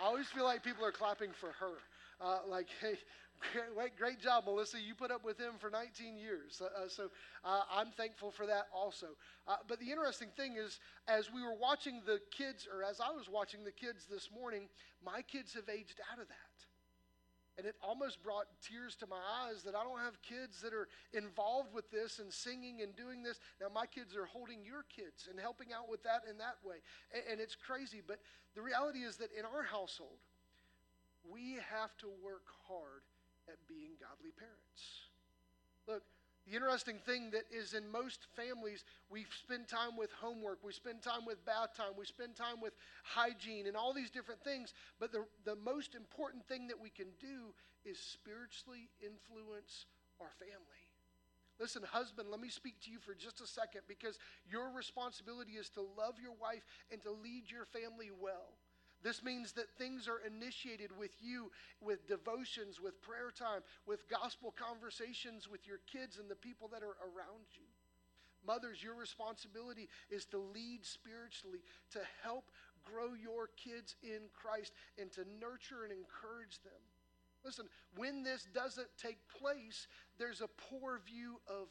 I 0.00 0.04
always 0.04 0.26
feel 0.28 0.44
like 0.44 0.62
people 0.62 0.84
are 0.84 0.92
clapping 0.92 1.30
for 1.32 1.50
her. 1.58 1.74
Uh, 2.20 2.38
like, 2.48 2.68
hey, 2.80 2.98
great, 3.74 3.96
great 3.96 4.20
job, 4.20 4.44
Melissa. 4.46 4.78
You 4.80 4.94
put 4.94 5.10
up 5.10 5.24
with 5.24 5.38
him 5.38 5.54
for 5.58 5.70
19 5.70 6.16
years. 6.16 6.62
Uh, 6.62 6.66
uh, 6.66 6.88
so 6.88 7.10
uh, 7.44 7.62
I'm 7.70 7.90
thankful 7.90 8.30
for 8.30 8.46
that 8.46 8.66
also. 8.72 9.08
Uh, 9.48 9.56
but 9.66 9.80
the 9.80 9.90
interesting 9.90 10.28
thing 10.36 10.54
is, 10.56 10.78
as 11.08 11.32
we 11.32 11.42
were 11.42 11.56
watching 11.60 12.00
the 12.06 12.20
kids, 12.30 12.68
or 12.72 12.84
as 12.84 13.00
I 13.00 13.10
was 13.10 13.28
watching 13.28 13.64
the 13.64 13.72
kids 13.72 14.06
this 14.10 14.30
morning, 14.32 14.68
my 15.04 15.22
kids 15.22 15.52
have 15.54 15.68
aged 15.68 16.00
out 16.12 16.20
of 16.20 16.28
that. 16.28 16.71
And 17.58 17.66
it 17.66 17.76
almost 17.82 18.22
brought 18.22 18.46
tears 18.66 18.96
to 18.96 19.06
my 19.06 19.20
eyes 19.44 19.62
that 19.64 19.74
I 19.74 19.84
don't 19.84 20.00
have 20.00 20.22
kids 20.22 20.62
that 20.62 20.72
are 20.72 20.88
involved 21.12 21.74
with 21.74 21.90
this 21.90 22.18
and 22.18 22.32
singing 22.32 22.80
and 22.80 22.96
doing 22.96 23.22
this. 23.22 23.40
Now, 23.60 23.66
my 23.68 23.84
kids 23.84 24.16
are 24.16 24.24
holding 24.24 24.64
your 24.64 24.84
kids 24.88 25.28
and 25.30 25.38
helping 25.38 25.68
out 25.72 25.90
with 25.90 26.02
that 26.04 26.22
in 26.30 26.38
that 26.38 26.56
way. 26.64 26.76
And, 27.12 27.22
and 27.32 27.40
it's 27.40 27.54
crazy. 27.54 28.00
But 28.06 28.20
the 28.54 28.62
reality 28.62 29.00
is 29.00 29.16
that 29.16 29.28
in 29.36 29.44
our 29.44 29.62
household, 29.62 30.16
we 31.28 31.58
have 31.70 31.96
to 31.98 32.08
work 32.24 32.48
hard 32.66 33.04
at 33.48 33.56
being 33.68 34.00
godly 34.00 34.32
parents. 34.32 35.12
Look, 35.86 36.02
the 36.46 36.56
interesting 36.56 36.98
thing 37.06 37.30
that 37.30 37.44
is 37.50 37.74
in 37.74 37.90
most 37.90 38.26
families, 38.34 38.84
we 39.10 39.26
spend 39.42 39.68
time 39.68 39.96
with 39.96 40.10
homework, 40.20 40.58
we 40.64 40.72
spend 40.72 41.02
time 41.02 41.24
with 41.24 41.44
bath 41.44 41.76
time, 41.76 41.94
we 41.96 42.04
spend 42.04 42.34
time 42.34 42.60
with 42.60 42.72
hygiene 43.04 43.66
and 43.66 43.76
all 43.76 43.92
these 43.92 44.10
different 44.10 44.42
things. 44.42 44.74
But 44.98 45.12
the, 45.12 45.24
the 45.44 45.56
most 45.56 45.94
important 45.94 46.46
thing 46.48 46.66
that 46.68 46.80
we 46.80 46.90
can 46.90 47.06
do 47.20 47.54
is 47.84 47.98
spiritually 47.98 48.90
influence 49.00 49.86
our 50.20 50.30
family. 50.38 50.82
Listen, 51.60 51.82
husband, 51.86 52.28
let 52.30 52.40
me 52.40 52.48
speak 52.48 52.80
to 52.82 52.90
you 52.90 52.98
for 52.98 53.14
just 53.14 53.40
a 53.40 53.46
second 53.46 53.82
because 53.86 54.18
your 54.50 54.70
responsibility 54.74 55.52
is 55.52 55.68
to 55.70 55.80
love 55.96 56.14
your 56.20 56.34
wife 56.40 56.66
and 56.90 57.00
to 57.02 57.10
lead 57.12 57.44
your 57.46 57.66
family 57.66 58.10
well. 58.10 58.58
This 59.02 59.22
means 59.22 59.52
that 59.52 59.70
things 59.78 60.06
are 60.06 60.20
initiated 60.26 60.96
with 60.96 61.10
you, 61.20 61.50
with 61.80 62.06
devotions, 62.06 62.80
with 62.80 63.02
prayer 63.02 63.32
time, 63.36 63.62
with 63.86 64.08
gospel 64.08 64.54
conversations 64.56 65.48
with 65.50 65.66
your 65.66 65.80
kids 65.90 66.18
and 66.18 66.30
the 66.30 66.36
people 66.36 66.68
that 66.68 66.82
are 66.82 66.96
around 67.02 67.50
you. 67.54 67.66
Mothers, 68.46 68.82
your 68.82 68.94
responsibility 68.94 69.88
is 70.10 70.24
to 70.26 70.38
lead 70.38 70.84
spiritually, 70.84 71.62
to 71.92 72.00
help 72.22 72.50
grow 72.84 73.14
your 73.14 73.50
kids 73.56 73.94
in 74.02 74.22
Christ, 74.32 74.72
and 74.98 75.10
to 75.12 75.24
nurture 75.40 75.84
and 75.84 75.92
encourage 75.92 76.62
them. 76.62 76.82
Listen, 77.44 77.66
when 77.96 78.22
this 78.22 78.46
doesn't 78.54 78.88
take 79.00 79.18
place, 79.28 79.86
there's 80.18 80.40
a 80.40 80.48
poor 80.70 81.00
view 81.04 81.40
of. 81.48 81.68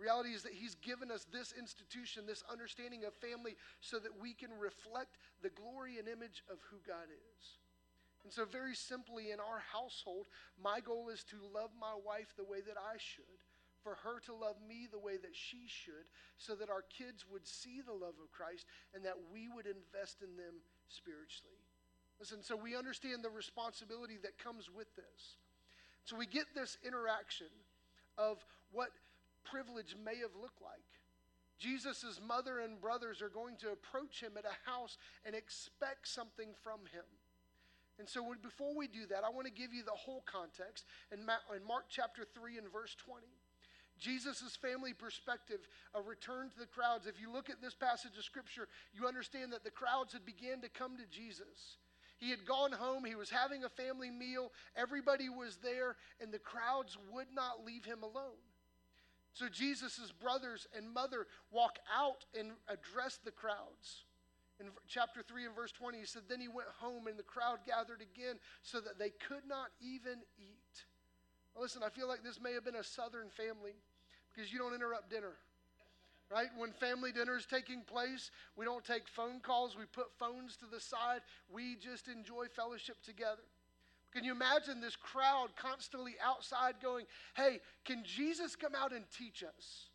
Reality 0.00 0.32
is 0.32 0.42
that 0.48 0.56
He's 0.56 0.80
given 0.80 1.12
us 1.12 1.26
this 1.28 1.52
institution, 1.52 2.24
this 2.24 2.42
understanding 2.50 3.04
of 3.04 3.12
family, 3.20 3.54
so 3.84 3.98
that 4.00 4.16
we 4.16 4.32
can 4.32 4.48
reflect 4.56 5.20
the 5.44 5.52
glory 5.52 6.00
and 6.00 6.08
image 6.08 6.42
of 6.48 6.56
who 6.72 6.80
God 6.88 7.12
is. 7.12 7.60
And 8.24 8.32
so, 8.32 8.48
very 8.48 8.74
simply, 8.74 9.30
in 9.30 9.40
our 9.40 9.60
household, 9.60 10.26
my 10.56 10.80
goal 10.80 11.12
is 11.12 11.22
to 11.28 11.36
love 11.52 11.70
my 11.76 11.92
wife 11.92 12.32
the 12.36 12.48
way 12.48 12.64
that 12.64 12.80
I 12.80 12.96
should, 12.96 13.44
for 13.84 14.00
her 14.00 14.20
to 14.24 14.32
love 14.32 14.56
me 14.66 14.88
the 14.88 14.98
way 14.98 15.20
that 15.20 15.36
she 15.36 15.68
should, 15.68 16.08
so 16.40 16.54
that 16.56 16.72
our 16.72 16.84
kids 16.88 17.28
would 17.28 17.46
see 17.46 17.84
the 17.84 17.92
love 17.92 18.16
of 18.16 18.32
Christ 18.32 18.64
and 18.96 19.04
that 19.04 19.20
we 19.32 19.48
would 19.52 19.68
invest 19.68 20.24
in 20.24 20.36
them 20.36 20.64
spiritually. 20.88 21.60
Listen, 22.18 22.42
so 22.42 22.56
we 22.56 22.76
understand 22.76 23.24
the 23.24 23.32
responsibility 23.32 24.16
that 24.22 24.36
comes 24.36 24.68
with 24.68 24.88
this. 24.96 25.36
So 26.04 26.16
we 26.16 26.26
get 26.26 26.44
this 26.54 26.76
interaction 26.84 27.48
of 28.18 28.44
what 28.72 28.90
privilege 29.44 29.96
may 30.04 30.16
have 30.18 30.34
looked 30.40 30.62
like. 30.62 30.84
Jesus' 31.58 32.20
mother 32.26 32.60
and 32.60 32.80
brothers 32.80 33.20
are 33.20 33.28
going 33.28 33.56
to 33.58 33.70
approach 33.70 34.20
him 34.20 34.32
at 34.38 34.44
a 34.44 34.70
house 34.70 34.96
and 35.26 35.34
expect 35.34 36.08
something 36.08 36.48
from 36.62 36.80
him. 36.92 37.04
And 37.98 38.08
so, 38.08 38.34
before 38.42 38.74
we 38.74 38.88
do 38.88 39.04
that, 39.10 39.24
I 39.24 39.28
want 39.28 39.46
to 39.46 39.52
give 39.52 39.74
you 39.74 39.84
the 39.84 39.90
whole 39.90 40.24
context. 40.24 40.86
In 41.12 41.26
Mark 41.26 41.84
chapter 41.90 42.24
3 42.34 42.56
and 42.56 42.72
verse 42.72 42.96
20, 43.04 43.26
Jesus' 43.98 44.56
family 44.56 44.94
perspective, 44.94 45.60
a 45.94 46.00
return 46.00 46.48
to 46.48 46.58
the 46.58 46.66
crowds. 46.66 47.06
If 47.06 47.20
you 47.20 47.30
look 47.30 47.50
at 47.50 47.60
this 47.60 47.74
passage 47.74 48.16
of 48.16 48.24
Scripture, 48.24 48.68
you 48.94 49.06
understand 49.06 49.52
that 49.52 49.64
the 49.64 49.70
crowds 49.70 50.14
had 50.14 50.24
began 50.24 50.62
to 50.62 50.70
come 50.70 50.96
to 50.96 51.04
Jesus. 51.10 51.76
He 52.16 52.30
had 52.30 52.46
gone 52.46 52.72
home, 52.72 53.04
he 53.04 53.14
was 53.14 53.30
having 53.30 53.64
a 53.64 53.68
family 53.68 54.10
meal, 54.10 54.52
everybody 54.76 55.28
was 55.28 55.58
there, 55.62 55.96
and 56.20 56.32
the 56.32 56.38
crowds 56.38 56.96
would 57.12 57.28
not 57.34 57.64
leave 57.64 57.84
him 57.84 58.02
alone. 58.02 58.40
So 59.32 59.48
Jesus' 59.48 60.12
brothers 60.20 60.66
and 60.76 60.92
mother 60.92 61.26
walk 61.50 61.78
out 61.94 62.24
and 62.38 62.52
address 62.68 63.18
the 63.24 63.30
crowds. 63.30 64.04
In 64.58 64.66
chapter 64.86 65.22
3 65.22 65.46
and 65.46 65.54
verse 65.54 65.72
20, 65.72 65.98
he 65.98 66.04
said, 66.04 66.22
Then 66.28 66.40
he 66.40 66.48
went 66.48 66.68
home 66.80 67.06
and 67.06 67.18
the 67.18 67.22
crowd 67.22 67.60
gathered 67.66 68.02
again 68.02 68.36
so 68.62 68.80
that 68.80 68.98
they 68.98 69.10
could 69.10 69.46
not 69.48 69.68
even 69.80 70.20
eat. 70.38 70.84
Now 71.54 71.62
listen, 71.62 71.82
I 71.84 71.88
feel 71.88 72.08
like 72.08 72.22
this 72.22 72.40
may 72.40 72.52
have 72.52 72.64
been 72.64 72.76
a 72.76 72.84
southern 72.84 73.30
family 73.30 73.72
because 74.32 74.52
you 74.52 74.58
don't 74.58 74.74
interrupt 74.74 75.10
dinner. 75.10 75.32
Right? 76.30 76.48
When 76.56 76.72
family 76.72 77.10
dinner 77.10 77.36
is 77.36 77.46
taking 77.46 77.82
place, 77.82 78.30
we 78.56 78.64
don't 78.64 78.84
take 78.84 79.08
phone 79.08 79.40
calls, 79.40 79.76
we 79.76 79.84
put 79.86 80.12
phones 80.16 80.56
to 80.58 80.66
the 80.70 80.78
side, 80.78 81.22
we 81.52 81.74
just 81.74 82.06
enjoy 82.06 82.46
fellowship 82.54 83.02
together. 83.02 83.42
Can 84.12 84.24
you 84.24 84.32
imagine 84.32 84.80
this 84.80 84.96
crowd 84.96 85.48
constantly 85.56 86.14
outside 86.24 86.74
going, 86.82 87.06
Hey, 87.36 87.60
can 87.84 88.02
Jesus 88.04 88.56
come 88.56 88.74
out 88.74 88.92
and 88.92 89.04
teach 89.16 89.42
us? 89.42 89.86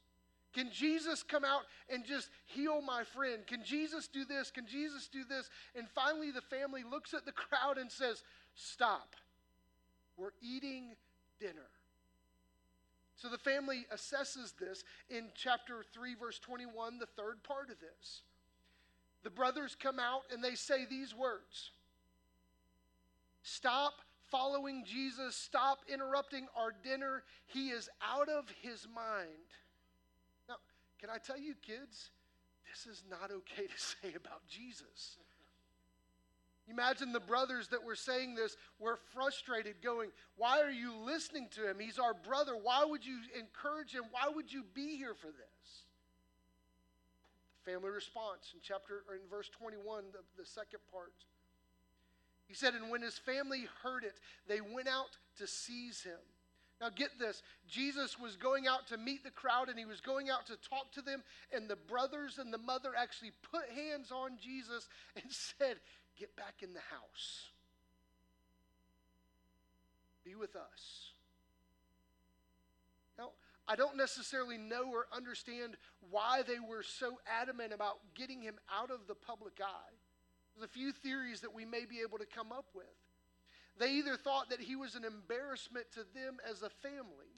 Can 0.53 0.71
Jesus 0.71 1.21
come 1.21 1.43
out 1.43 1.63
and 1.89 2.05
just 2.05 2.29
heal 2.45 2.81
my 2.81 3.03
friend? 3.03 3.45
Can 3.45 3.61
Jesus 3.65 4.07
do 4.07 4.23
this? 4.23 4.51
Can 4.51 4.65
Jesus 4.65 5.09
do 5.09 5.25
this? 5.25 5.49
And 5.75 5.85
finally, 5.89 6.31
the 6.31 6.41
family 6.41 6.83
looks 6.89 7.13
at 7.13 7.25
the 7.25 7.31
crowd 7.33 7.77
and 7.77 7.91
says, 7.91 8.23
Stop. 8.55 9.15
We're 10.17 10.29
eating 10.41 10.95
dinner. 11.41 11.67
So 13.17 13.27
the 13.27 13.37
family 13.37 13.85
assesses 13.93 14.53
this 14.57 14.83
in 15.09 15.25
chapter 15.35 15.83
3, 15.93 16.15
verse 16.15 16.39
21, 16.39 16.99
the 16.99 17.05
third 17.05 17.43
part 17.43 17.69
of 17.69 17.79
this. 17.79 18.21
The 19.23 19.29
brothers 19.29 19.75
come 19.77 19.99
out 19.99 20.21
and 20.31 20.43
they 20.43 20.55
say 20.55 20.85
these 20.85 21.13
words 21.13 21.71
Stop 23.47 24.01
following 24.31 24.83
Jesus, 24.83 25.35
stop 25.35 25.81
interrupting 25.87 26.47
our 26.57 26.73
dinner. 26.83 27.21
He 27.45 27.69
is 27.69 27.87
out 28.01 28.27
of 28.27 28.45
his 28.63 28.87
mind. 28.93 29.53
Now, 30.49 30.55
can 30.99 31.11
I 31.11 31.19
tell 31.19 31.37
you, 31.37 31.53
kids, 31.61 32.09
this 32.67 32.87
is 32.91 33.03
not 33.07 33.29
okay 33.29 33.67
to 33.67 33.77
say 33.77 34.15
about 34.15 34.47
Jesus. 34.49 35.17
Imagine 36.67 37.11
the 37.11 37.19
brothers 37.19 37.67
that 37.67 37.83
were 37.83 37.95
saying 37.95 38.33
this 38.33 38.57
were 38.79 38.97
frustrated, 39.13 39.75
going, 39.83 40.09
Why 40.37 40.59
are 40.61 40.71
you 40.71 40.95
listening 40.95 41.47
to 41.51 41.69
him? 41.69 41.77
He's 41.79 41.99
our 41.99 42.15
brother. 42.15 42.53
Why 42.59 42.83
would 42.83 43.05
you 43.05 43.19
encourage 43.39 43.91
him? 43.91 44.05
Why 44.09 44.27
would 44.33 44.51
you 44.51 44.63
be 44.73 44.97
here 44.97 45.13
for 45.13 45.27
this? 45.27 45.83
Family 47.63 47.91
response 47.91 48.53
in 48.55 48.59
chapter 48.63 49.03
or 49.07 49.13
in 49.13 49.21
verse 49.29 49.49
21, 49.49 50.05
the, 50.13 50.41
the 50.41 50.47
second 50.47 50.79
part. 50.91 51.13
He 52.47 52.53
said, 52.53 52.73
And 52.73 52.89
when 52.89 53.01
his 53.01 53.17
family 53.17 53.67
heard 53.83 54.03
it, 54.03 54.19
they 54.47 54.61
went 54.61 54.87
out 54.87 55.17
to 55.37 55.47
seize 55.47 56.01
him. 56.01 56.19
Now, 56.81 56.89
get 56.89 57.17
this 57.17 57.41
Jesus 57.67 58.19
was 58.19 58.35
going 58.35 58.67
out 58.67 58.87
to 58.87 58.97
meet 58.97 59.23
the 59.23 59.31
crowd 59.31 59.69
and 59.69 59.79
he 59.79 59.85
was 59.85 60.01
going 60.01 60.29
out 60.29 60.45
to 60.47 60.57
talk 60.57 60.91
to 60.93 61.01
them, 61.01 61.23
and 61.53 61.69
the 61.69 61.75
brothers 61.75 62.37
and 62.37 62.53
the 62.53 62.57
mother 62.57 62.91
actually 62.97 63.31
put 63.51 63.63
hands 63.73 64.11
on 64.11 64.37
Jesus 64.41 64.87
and 65.15 65.25
said, 65.29 65.77
Get 66.17 66.35
back 66.35 66.55
in 66.61 66.73
the 66.73 66.79
house. 66.79 67.49
Be 70.23 70.35
with 70.35 70.55
us. 70.55 71.11
Now, 73.17 73.31
I 73.67 73.75
don't 73.75 73.97
necessarily 73.97 74.57
know 74.57 74.89
or 74.91 75.07
understand 75.15 75.75
why 76.09 76.41
they 76.47 76.59
were 76.59 76.83
so 76.83 77.19
adamant 77.41 77.73
about 77.73 77.97
getting 78.15 78.41
him 78.41 78.55
out 78.73 78.91
of 78.91 79.07
the 79.07 79.15
public 79.15 79.59
eye. 79.61 79.93
There's 80.55 80.69
a 80.69 80.73
few 80.73 80.91
theories 80.91 81.41
that 81.41 81.53
we 81.53 81.65
may 81.65 81.85
be 81.85 81.99
able 82.01 82.17
to 82.17 82.25
come 82.25 82.51
up 82.51 82.65
with. 82.73 82.85
They 83.77 83.91
either 83.91 84.15
thought 84.15 84.49
that 84.49 84.61
he 84.61 84.75
was 84.75 84.95
an 84.95 85.03
embarrassment 85.03 85.85
to 85.93 86.05
them 86.15 86.37
as 86.49 86.61
a 86.61 86.69
family, 86.69 87.33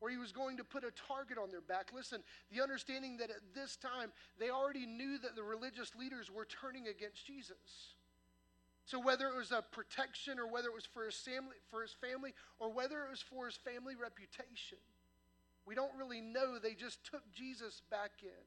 or 0.00 0.08
he 0.08 0.16
was 0.16 0.30
going 0.30 0.56
to 0.58 0.64
put 0.64 0.84
a 0.84 0.92
target 1.08 1.36
on 1.36 1.50
their 1.50 1.60
back. 1.60 1.90
Listen, 1.92 2.22
the 2.52 2.62
understanding 2.62 3.16
that 3.16 3.30
at 3.30 3.54
this 3.54 3.76
time 3.76 4.12
they 4.38 4.50
already 4.50 4.86
knew 4.86 5.18
that 5.18 5.34
the 5.34 5.42
religious 5.42 5.94
leaders 5.96 6.30
were 6.30 6.44
turning 6.44 6.86
against 6.86 7.26
Jesus. 7.26 7.94
So 8.84 9.00
whether 9.00 9.26
it 9.28 9.36
was 9.36 9.52
a 9.52 9.62
protection 9.62 10.38
or 10.38 10.46
whether 10.46 10.68
it 10.68 10.74
was 10.74 10.86
for 10.86 11.06
his 11.06 11.16
family, 11.16 11.56
for 11.70 11.82
his 11.82 11.94
family 12.00 12.34
or 12.58 12.72
whether 12.72 13.04
it 13.04 13.10
was 13.10 13.22
for 13.22 13.46
his 13.46 13.56
family 13.56 13.94
reputation, 13.94 14.78
we 15.66 15.74
don't 15.74 15.96
really 15.96 16.20
know. 16.20 16.58
They 16.58 16.74
just 16.74 17.04
took 17.04 17.22
Jesus 17.32 17.82
back 17.90 18.10
in. 18.22 18.46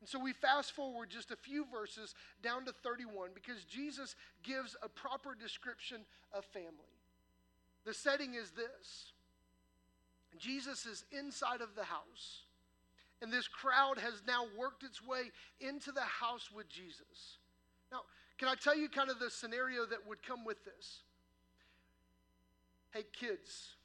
And 0.00 0.08
so 0.08 0.18
we 0.18 0.32
fast 0.32 0.72
forward 0.72 1.10
just 1.10 1.30
a 1.30 1.36
few 1.36 1.64
verses 1.72 2.14
down 2.42 2.64
to 2.66 2.72
31 2.72 3.30
because 3.34 3.64
Jesus 3.64 4.14
gives 4.42 4.76
a 4.82 4.88
proper 4.88 5.34
description 5.34 6.02
of 6.32 6.44
family. 6.44 6.92
The 7.84 7.94
setting 7.94 8.34
is 8.34 8.50
this 8.50 9.12
Jesus 10.38 10.84
is 10.86 11.04
inside 11.12 11.60
of 11.60 11.74
the 11.74 11.84
house, 11.84 12.42
and 13.22 13.32
this 13.32 13.48
crowd 13.48 13.98
has 13.98 14.22
now 14.26 14.44
worked 14.58 14.82
its 14.82 15.02
way 15.02 15.30
into 15.60 15.92
the 15.92 16.02
house 16.02 16.50
with 16.54 16.68
Jesus. 16.68 17.38
Now, 17.90 18.00
can 18.38 18.48
I 18.48 18.54
tell 18.54 18.76
you 18.76 18.88
kind 18.88 19.10
of 19.10 19.18
the 19.18 19.30
scenario 19.30 19.86
that 19.86 20.06
would 20.06 20.22
come 20.22 20.44
with 20.44 20.62
this? 20.64 21.00
Hey, 22.92 23.04
kids, 23.18 23.76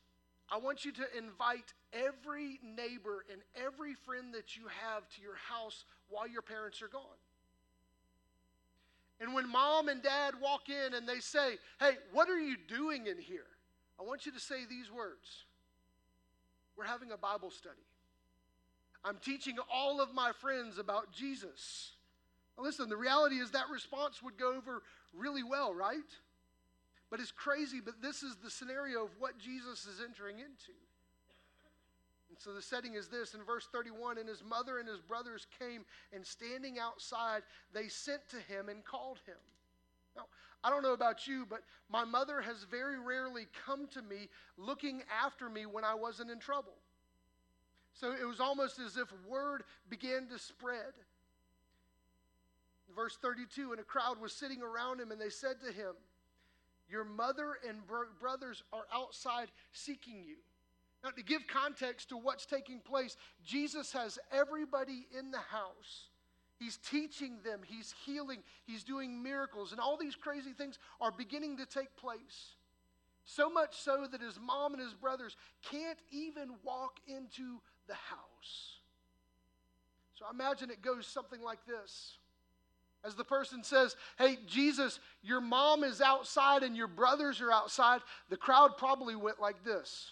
I 0.50 0.58
want 0.58 0.84
you 0.84 0.92
to 0.94 1.18
invite 1.18 1.74
every 1.94 2.60
neighbor 2.64 3.24
and 3.32 3.42
every 3.56 3.94
friend 3.94 4.34
that 4.34 4.58
you 4.58 4.64
have 4.84 5.08
to 5.16 5.22
your 5.22 5.36
house 5.36 5.86
while 6.12 6.28
your 6.28 6.44
parents 6.44 6.82
are 6.82 6.88
gone. 6.88 7.02
And 9.20 9.34
when 9.34 9.50
mom 9.50 9.88
and 9.88 10.02
dad 10.02 10.34
walk 10.42 10.70
in 10.70 10.94
and 10.94 11.08
they 11.08 11.20
say, 11.20 11.56
Hey, 11.80 11.94
what 12.12 12.30
are 12.30 12.40
you 12.40 12.58
doing 12.68 13.08
in 13.08 13.18
here? 13.18 13.48
I 14.00 14.04
want 14.04 14.26
you 14.26 14.32
to 14.32 14.40
say 14.40 14.66
these 14.70 14.92
words 14.92 15.46
We're 16.78 16.86
having 16.86 17.12
a 17.12 17.18
Bible 17.18 17.52
study. 17.52 17.76
I'm 19.04 19.18
teaching 19.24 19.56
all 19.74 20.00
of 20.02 20.14
my 20.14 20.32
friends 20.42 20.78
about 20.78 21.12
Jesus. 21.12 21.94
Now 22.58 22.64
listen, 22.64 22.90
the 22.90 22.98
reality 22.98 23.38
is 23.38 23.52
that 23.52 23.70
response 23.72 24.22
would 24.22 24.38
go 24.38 24.54
over 24.56 24.84
really 25.14 25.44
well, 25.44 25.74
right? 25.74 25.98
But 27.10 27.20
it's 27.20 27.32
crazy, 27.32 27.80
but 27.84 28.02
this 28.02 28.24
is 28.24 28.38
the 28.38 28.50
scenario 28.50 29.04
of 29.04 29.10
what 29.20 29.38
Jesus 29.38 29.86
is 29.86 30.02
entering 30.04 30.40
into. 30.40 30.74
And 32.32 32.40
so 32.40 32.54
the 32.54 32.62
setting 32.62 32.94
is 32.94 33.10
this 33.10 33.34
in 33.34 33.44
verse 33.44 33.68
31 33.74 34.18
and 34.18 34.28
his 34.28 34.42
mother 34.42 34.80
and 34.80 34.88
his 34.88 35.02
brothers 35.02 35.48
came, 35.60 35.84
and 36.14 36.26
standing 36.26 36.80
outside, 36.80 37.44
they 37.74 37.90
sent 37.90 38.22
to 38.30 38.38
him 38.38 38.70
and 38.70 38.86
called 38.86 39.20
him. 39.26 39.36
Now, 40.16 40.24
I 40.64 40.70
don't 40.70 40.82
know 40.82 40.94
about 40.94 41.28
you, 41.28 41.46
but 41.46 41.64
my 41.90 42.06
mother 42.06 42.40
has 42.40 42.64
very 42.64 42.98
rarely 42.98 43.48
come 43.66 43.86
to 43.88 44.02
me 44.02 44.30
looking 44.58 45.04
after 45.22 45.50
me 45.50 45.66
when 45.66 45.84
I 45.84 45.94
wasn't 45.94 46.32
in 46.32 46.40
trouble. 46.40 46.74
So 47.94 48.14
it 48.14 48.26
was 48.26 48.40
almost 48.40 48.80
as 48.80 48.96
if 48.96 49.12
word 49.28 49.64
began 49.90 50.28
to 50.30 50.40
spread. 50.40 50.94
Verse 52.96 53.18
32 53.22 53.74
And 53.74 53.82
a 53.82 53.84
crowd 53.84 54.22
was 54.22 54.32
sitting 54.32 54.62
around 54.62 55.02
him, 55.02 55.12
and 55.12 55.20
they 55.20 55.30
said 55.30 55.58
to 55.66 55.74
him, 55.74 55.96
Your 56.90 57.04
mother 57.04 57.58
and 57.68 57.86
bro- 57.86 58.06
brothers 58.22 58.64
are 58.72 58.86
outside 58.94 59.50
seeking 59.74 60.24
you. 60.26 60.38
Now, 61.04 61.10
to 61.12 61.24
give 61.24 61.48
context 61.48 62.10
to 62.10 62.18
what's 62.18 62.46
taking 62.46 62.80
place, 62.80 63.18
Jesus 63.44 63.92
has 63.94 64.20
everybody 64.32 65.08
in 65.18 65.32
the 65.32 65.40
house. 65.40 66.10
He's 66.60 66.78
teaching 66.78 67.40
them, 67.44 67.62
he's 67.66 67.96
healing, 68.06 68.44
he's 68.66 68.84
doing 68.84 69.24
miracles, 69.24 69.72
and 69.72 69.82
all 69.82 69.98
these 69.98 70.16
crazy 70.16 70.54
things 70.54 70.78
are 71.00 71.12
beginning 71.12 71.58
to 71.58 71.66
take 71.66 71.96
place. 71.98 72.54
So 73.26 73.50
much 73.50 73.80
so 73.82 74.06
that 74.12 74.22
his 74.22 74.40
mom 74.40 74.74
and 74.74 74.82
his 74.82 74.94
brothers 74.94 75.36
can't 75.64 75.98
even 76.12 76.52
walk 76.64 77.00
into 77.08 77.62
the 77.88 77.96
house. 77.96 78.78
So 80.14 80.26
I 80.28 80.32
imagine 80.32 80.70
it 80.70 80.84
goes 80.84 81.08
something 81.08 81.42
like 81.42 81.66
this. 81.66 82.18
As 83.04 83.16
the 83.16 83.24
person 83.24 83.64
says, 83.64 83.96
Hey, 84.20 84.38
Jesus, 84.46 85.00
your 85.24 85.42
mom 85.42 85.84
is 85.84 86.00
outside 86.00 86.62
and 86.62 86.78
your 86.78 86.88
brothers 86.88 87.42
are 87.42 87.52
outside, 87.52 88.02
the 88.30 88.38
crowd 88.38 88.78
probably 88.78 89.16
went 89.16 89.42
like 89.42 89.64
this. 89.64 90.12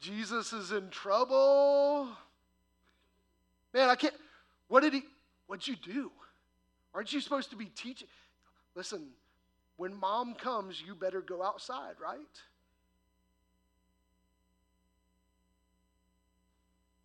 Jesus 0.00 0.52
is 0.52 0.72
in 0.72 0.88
trouble. 0.90 2.08
Man, 3.74 3.88
I 3.88 3.94
can't. 3.94 4.14
What 4.68 4.82
did 4.82 4.94
he, 4.94 5.02
what'd 5.46 5.66
you 5.66 5.76
do? 5.76 6.10
Aren't 6.94 7.12
you 7.12 7.20
supposed 7.20 7.50
to 7.50 7.56
be 7.56 7.66
teaching? 7.66 8.08
Listen, 8.74 9.08
when 9.76 9.94
mom 9.94 10.34
comes, 10.34 10.82
you 10.84 10.94
better 10.94 11.20
go 11.20 11.42
outside, 11.42 11.94
right? 12.02 12.18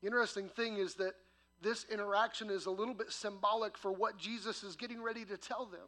The 0.01 0.07
interesting 0.07 0.49
thing 0.49 0.77
is 0.77 0.95
that 0.95 1.13
this 1.61 1.85
interaction 1.91 2.49
is 2.49 2.65
a 2.65 2.71
little 2.71 2.93
bit 2.93 3.11
symbolic 3.11 3.77
for 3.77 3.91
what 3.91 4.17
Jesus 4.17 4.63
is 4.63 4.75
getting 4.75 5.01
ready 5.01 5.25
to 5.25 5.37
tell 5.37 5.65
them. 5.65 5.87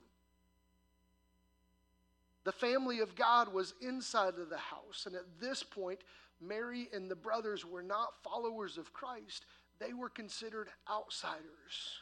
The 2.44 2.52
family 2.52 3.00
of 3.00 3.16
God 3.16 3.54
was 3.54 3.74
inside 3.82 4.36
of 4.40 4.50
the 4.50 4.58
house. 4.58 5.06
And 5.06 5.16
at 5.16 5.26
this 5.40 5.64
point, 5.64 6.00
Mary 6.42 6.90
and 6.94 7.10
the 7.10 7.16
brothers 7.16 7.66
were 7.66 7.84
not 7.84 8.10
followers 8.24 8.78
of 8.78 8.94
Christ, 8.94 9.46
they 9.80 9.94
were 9.94 10.10
considered 10.10 10.70
outsiders. 10.90 12.02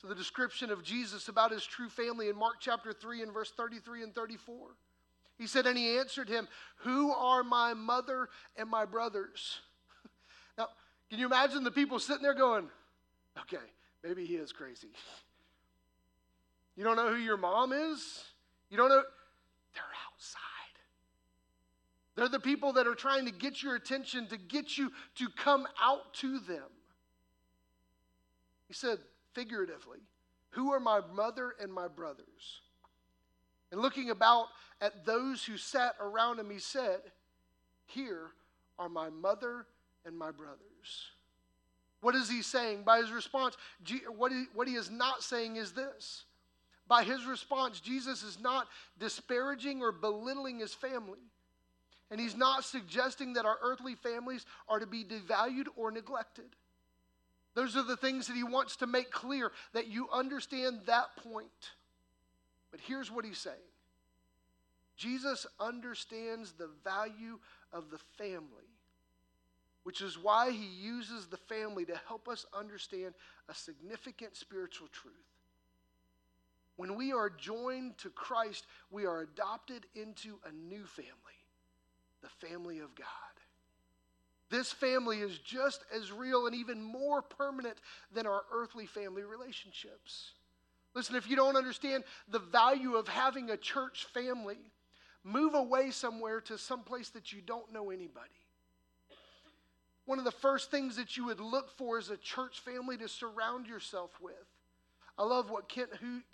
So, 0.00 0.06
the 0.06 0.14
description 0.14 0.70
of 0.70 0.84
Jesus 0.84 1.28
about 1.28 1.50
his 1.50 1.64
true 1.64 1.88
family 1.88 2.28
in 2.28 2.36
Mark 2.36 2.56
chapter 2.60 2.92
3 2.92 3.22
and 3.22 3.32
verse 3.32 3.50
33 3.50 4.04
and 4.04 4.14
34. 4.14 4.68
He 5.38 5.46
said, 5.46 5.66
And 5.66 5.76
he 5.76 5.98
answered 5.98 6.28
him, 6.28 6.46
Who 6.78 7.12
are 7.12 7.42
my 7.42 7.74
mother 7.74 8.28
and 8.56 8.68
my 8.68 8.84
brothers? 8.84 9.58
now, 10.58 10.68
can 11.10 11.18
you 11.18 11.26
imagine 11.26 11.64
the 11.64 11.70
people 11.70 11.98
sitting 11.98 12.22
there 12.22 12.34
going, 12.34 12.68
Okay, 13.40 13.64
maybe 14.04 14.24
he 14.24 14.34
is 14.36 14.52
crazy. 14.52 14.88
You 16.76 16.84
don't 16.84 16.94
know 16.94 17.12
who 17.12 17.20
your 17.20 17.36
mom 17.36 17.72
is? 17.72 18.22
You 18.70 18.76
don't 18.76 18.88
know? 18.88 19.02
They're 19.74 19.82
outside. 20.06 20.38
They're 22.18 22.28
the 22.28 22.40
people 22.40 22.72
that 22.72 22.88
are 22.88 22.96
trying 22.96 23.26
to 23.26 23.30
get 23.30 23.62
your 23.62 23.76
attention, 23.76 24.26
to 24.26 24.36
get 24.36 24.76
you 24.76 24.90
to 25.18 25.28
come 25.28 25.68
out 25.80 26.14
to 26.14 26.40
them. 26.40 26.64
He 28.66 28.74
said, 28.74 28.98
figuratively, 29.34 30.00
Who 30.50 30.72
are 30.72 30.80
my 30.80 31.00
mother 31.14 31.54
and 31.62 31.72
my 31.72 31.86
brothers? 31.86 32.60
And 33.70 33.80
looking 33.80 34.10
about 34.10 34.46
at 34.80 35.06
those 35.06 35.44
who 35.44 35.56
sat 35.56 35.94
around 36.00 36.40
him, 36.40 36.50
he 36.50 36.58
said, 36.58 37.02
Here 37.86 38.30
are 38.80 38.88
my 38.88 39.10
mother 39.10 39.66
and 40.04 40.18
my 40.18 40.32
brothers. 40.32 41.12
What 42.00 42.16
is 42.16 42.28
he 42.28 42.42
saying? 42.42 42.82
By 42.82 42.98
his 42.98 43.12
response, 43.12 43.56
what 44.16 44.32
he, 44.32 44.74
is 44.74 44.90
not 44.90 45.22
saying 45.22 45.54
is 45.54 45.70
this 45.70 46.24
by 46.88 47.04
his 47.04 47.26
response, 47.26 47.78
Jesus 47.78 48.24
is 48.24 48.40
not 48.40 48.66
disparaging 48.98 49.82
or 49.82 49.92
belittling 49.92 50.58
his 50.58 50.74
family. 50.74 51.20
And 52.10 52.20
he's 52.20 52.36
not 52.36 52.64
suggesting 52.64 53.34
that 53.34 53.44
our 53.44 53.58
earthly 53.62 53.94
families 53.94 54.46
are 54.68 54.78
to 54.78 54.86
be 54.86 55.04
devalued 55.04 55.66
or 55.76 55.90
neglected. 55.90 56.56
Those 57.54 57.76
are 57.76 57.82
the 57.82 57.96
things 57.96 58.26
that 58.28 58.36
he 58.36 58.44
wants 58.44 58.76
to 58.76 58.86
make 58.86 59.10
clear 59.10 59.52
that 59.74 59.88
you 59.88 60.08
understand 60.12 60.82
that 60.86 61.16
point. 61.16 61.72
But 62.70 62.80
here's 62.80 63.10
what 63.10 63.24
he's 63.24 63.38
saying 63.38 63.56
Jesus 64.96 65.46
understands 65.60 66.52
the 66.52 66.70
value 66.84 67.38
of 67.72 67.90
the 67.90 67.98
family, 68.16 68.68
which 69.84 70.00
is 70.00 70.18
why 70.18 70.50
he 70.50 70.66
uses 70.66 71.26
the 71.26 71.36
family 71.36 71.84
to 71.86 72.00
help 72.06 72.28
us 72.28 72.46
understand 72.52 73.14
a 73.48 73.54
significant 73.54 74.36
spiritual 74.36 74.88
truth. 74.88 75.14
When 76.76 76.94
we 76.94 77.12
are 77.12 77.30
joined 77.30 77.98
to 77.98 78.10
Christ, 78.10 78.66
we 78.90 79.04
are 79.04 79.22
adopted 79.22 79.86
into 79.96 80.38
a 80.44 80.52
new 80.52 80.84
family, 80.86 81.38
the 82.22 82.46
family 82.46 82.78
of 82.78 82.94
God. 82.94 83.06
This 84.50 84.72
family 84.72 85.18
is 85.18 85.38
just 85.38 85.84
as 85.94 86.10
real 86.10 86.46
and 86.46 86.54
even 86.54 86.82
more 86.82 87.20
permanent 87.20 87.76
than 88.12 88.26
our 88.26 88.42
earthly 88.52 88.86
family 88.86 89.22
relationships. 89.22 90.32
Listen, 90.94 91.16
if 91.16 91.28
you 91.28 91.36
don't 91.36 91.56
understand 91.56 92.04
the 92.28 92.38
value 92.38 92.94
of 92.94 93.08
having 93.08 93.50
a 93.50 93.56
church 93.56 94.06
family, 94.14 94.56
move 95.22 95.54
away 95.54 95.90
somewhere 95.90 96.40
to 96.40 96.56
someplace 96.56 97.10
that 97.10 97.32
you 97.32 97.42
don't 97.42 97.72
know 97.72 97.90
anybody. 97.90 98.30
One 100.06 100.18
of 100.18 100.24
the 100.24 100.30
first 100.30 100.70
things 100.70 100.96
that 100.96 101.18
you 101.18 101.26
would 101.26 101.40
look 101.40 101.70
for 101.76 101.98
is 101.98 102.08
a 102.08 102.16
church 102.16 102.60
family 102.60 102.96
to 102.96 103.08
surround 103.08 103.66
yourself 103.66 104.10
with. 104.22 104.32
I 105.18 105.24
love 105.24 105.50
what 105.50 105.68
Kent 105.68 105.90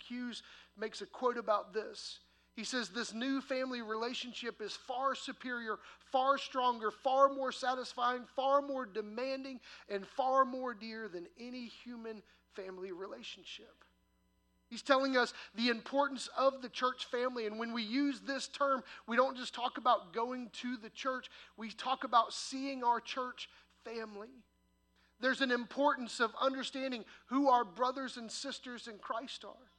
Hughes 0.07 0.43
makes 0.79 1.01
a 1.01 1.05
quote 1.05 1.37
about 1.37 1.73
this. 1.73 2.19
He 2.55 2.63
says, 2.63 2.89
This 2.89 3.13
new 3.13 3.41
family 3.41 3.81
relationship 3.81 4.61
is 4.61 4.73
far 4.73 5.13
superior, 5.13 5.77
far 6.11 6.37
stronger, 6.37 6.89
far 6.91 7.29
more 7.29 7.51
satisfying, 7.51 8.23
far 8.35 8.61
more 8.61 8.85
demanding, 8.85 9.59
and 9.89 10.07
far 10.07 10.45
more 10.45 10.73
dear 10.73 11.07
than 11.07 11.27
any 11.39 11.65
human 11.65 12.21
family 12.55 12.91
relationship. 12.91 13.83
He's 14.69 14.81
telling 14.81 15.15
us 15.15 15.33
the 15.55 15.69
importance 15.69 16.27
of 16.37 16.61
the 16.61 16.69
church 16.69 17.05
family. 17.05 17.45
And 17.45 17.59
when 17.59 17.71
we 17.71 17.83
use 17.83 18.21
this 18.21 18.47
term, 18.47 18.83
we 19.05 19.15
don't 19.15 19.37
just 19.37 19.53
talk 19.53 19.77
about 19.77 20.13
going 20.13 20.49
to 20.61 20.77
the 20.77 20.89
church, 20.89 21.29
we 21.57 21.69
talk 21.69 22.03
about 22.03 22.33
seeing 22.33 22.83
our 22.83 22.99
church 22.99 23.49
family. 23.83 24.29
There's 25.19 25.41
an 25.41 25.51
importance 25.51 26.19
of 26.19 26.31
understanding 26.41 27.05
who 27.27 27.49
our 27.49 27.63
brothers 27.63 28.17
and 28.17 28.31
sisters 28.31 28.87
in 28.87 28.97
Christ 28.97 29.45
are. 29.45 29.74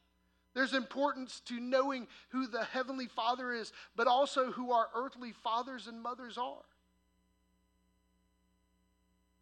There's 0.56 0.72
importance 0.72 1.40
to 1.48 1.60
knowing 1.60 2.06
who 2.30 2.46
the 2.46 2.64
Heavenly 2.64 3.08
Father 3.08 3.52
is, 3.52 3.74
but 3.94 4.06
also 4.06 4.50
who 4.50 4.72
our 4.72 4.88
earthly 4.94 5.32
fathers 5.32 5.86
and 5.86 6.02
mothers 6.02 6.38
are. 6.38 6.64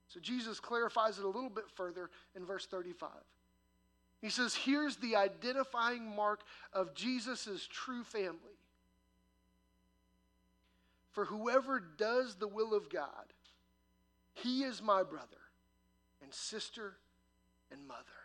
So 0.09 0.18
Jesus 0.18 0.59
clarifies 0.59 1.21
it 1.21 1.25
a 1.25 1.28
little 1.28 1.50
bit 1.50 1.71
further 1.76 2.11
in 2.35 2.44
verse 2.44 2.66
35. 2.66 3.11
He 4.23 4.28
says, 4.28 4.56
Here's 4.56 4.97
the 4.97 5.14
identifying 5.14 6.16
mark 6.16 6.40
of 6.73 6.97
Jesus' 6.97 7.68
true 7.71 8.02
family. 8.02 8.59
For 11.12 11.26
whoever 11.26 11.78
does 11.78 12.35
the 12.35 12.49
will 12.49 12.75
of 12.75 12.90
God, 12.90 13.33
he 14.33 14.64
is 14.64 14.83
my 14.83 15.04
brother 15.04 15.28
and 16.21 16.35
sister 16.35 16.94
and 17.71 17.87
mother. 17.87 18.24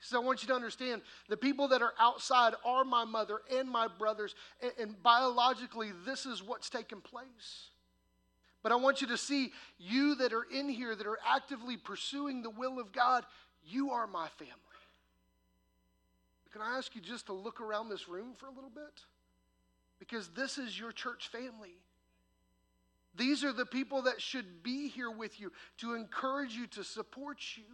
So 0.00 0.20
I 0.20 0.24
want 0.24 0.42
you 0.42 0.48
to 0.48 0.54
understand 0.54 1.02
the 1.28 1.36
people 1.36 1.68
that 1.68 1.82
are 1.82 1.94
outside 1.98 2.54
are 2.64 2.84
my 2.84 3.04
mother 3.04 3.40
and 3.52 3.68
my 3.68 3.88
brothers, 3.88 4.34
and, 4.62 4.72
and 4.80 5.02
biologically, 5.02 5.90
this 6.06 6.24
is 6.24 6.42
what's 6.42 6.70
taken 6.70 7.00
place. 7.00 7.70
But 8.62 8.72
I 8.72 8.76
want 8.76 9.00
you 9.00 9.08
to 9.08 9.16
see 9.16 9.52
you 9.78 10.14
that 10.16 10.32
are 10.32 10.46
in 10.52 10.68
here 10.68 10.94
that 10.94 11.06
are 11.06 11.18
actively 11.26 11.76
pursuing 11.76 12.42
the 12.42 12.50
will 12.50 12.78
of 12.78 12.92
God, 12.92 13.24
you 13.64 13.90
are 13.90 14.06
my 14.06 14.28
family. 14.38 14.54
Can 16.52 16.62
I 16.62 16.78
ask 16.78 16.94
you 16.94 17.00
just 17.00 17.26
to 17.26 17.32
look 17.32 17.60
around 17.60 17.88
this 17.88 18.08
room 18.08 18.32
for 18.36 18.46
a 18.46 18.50
little 18.50 18.70
bit? 18.70 19.02
Because 19.98 20.28
this 20.28 20.58
is 20.58 20.78
your 20.78 20.92
church 20.92 21.28
family. 21.28 21.74
These 23.14 23.42
are 23.44 23.52
the 23.52 23.66
people 23.66 24.02
that 24.02 24.20
should 24.20 24.62
be 24.62 24.88
here 24.88 25.10
with 25.10 25.40
you 25.40 25.52
to 25.78 25.94
encourage 25.94 26.54
you, 26.54 26.66
to 26.68 26.84
support 26.84 27.38
you. 27.56 27.64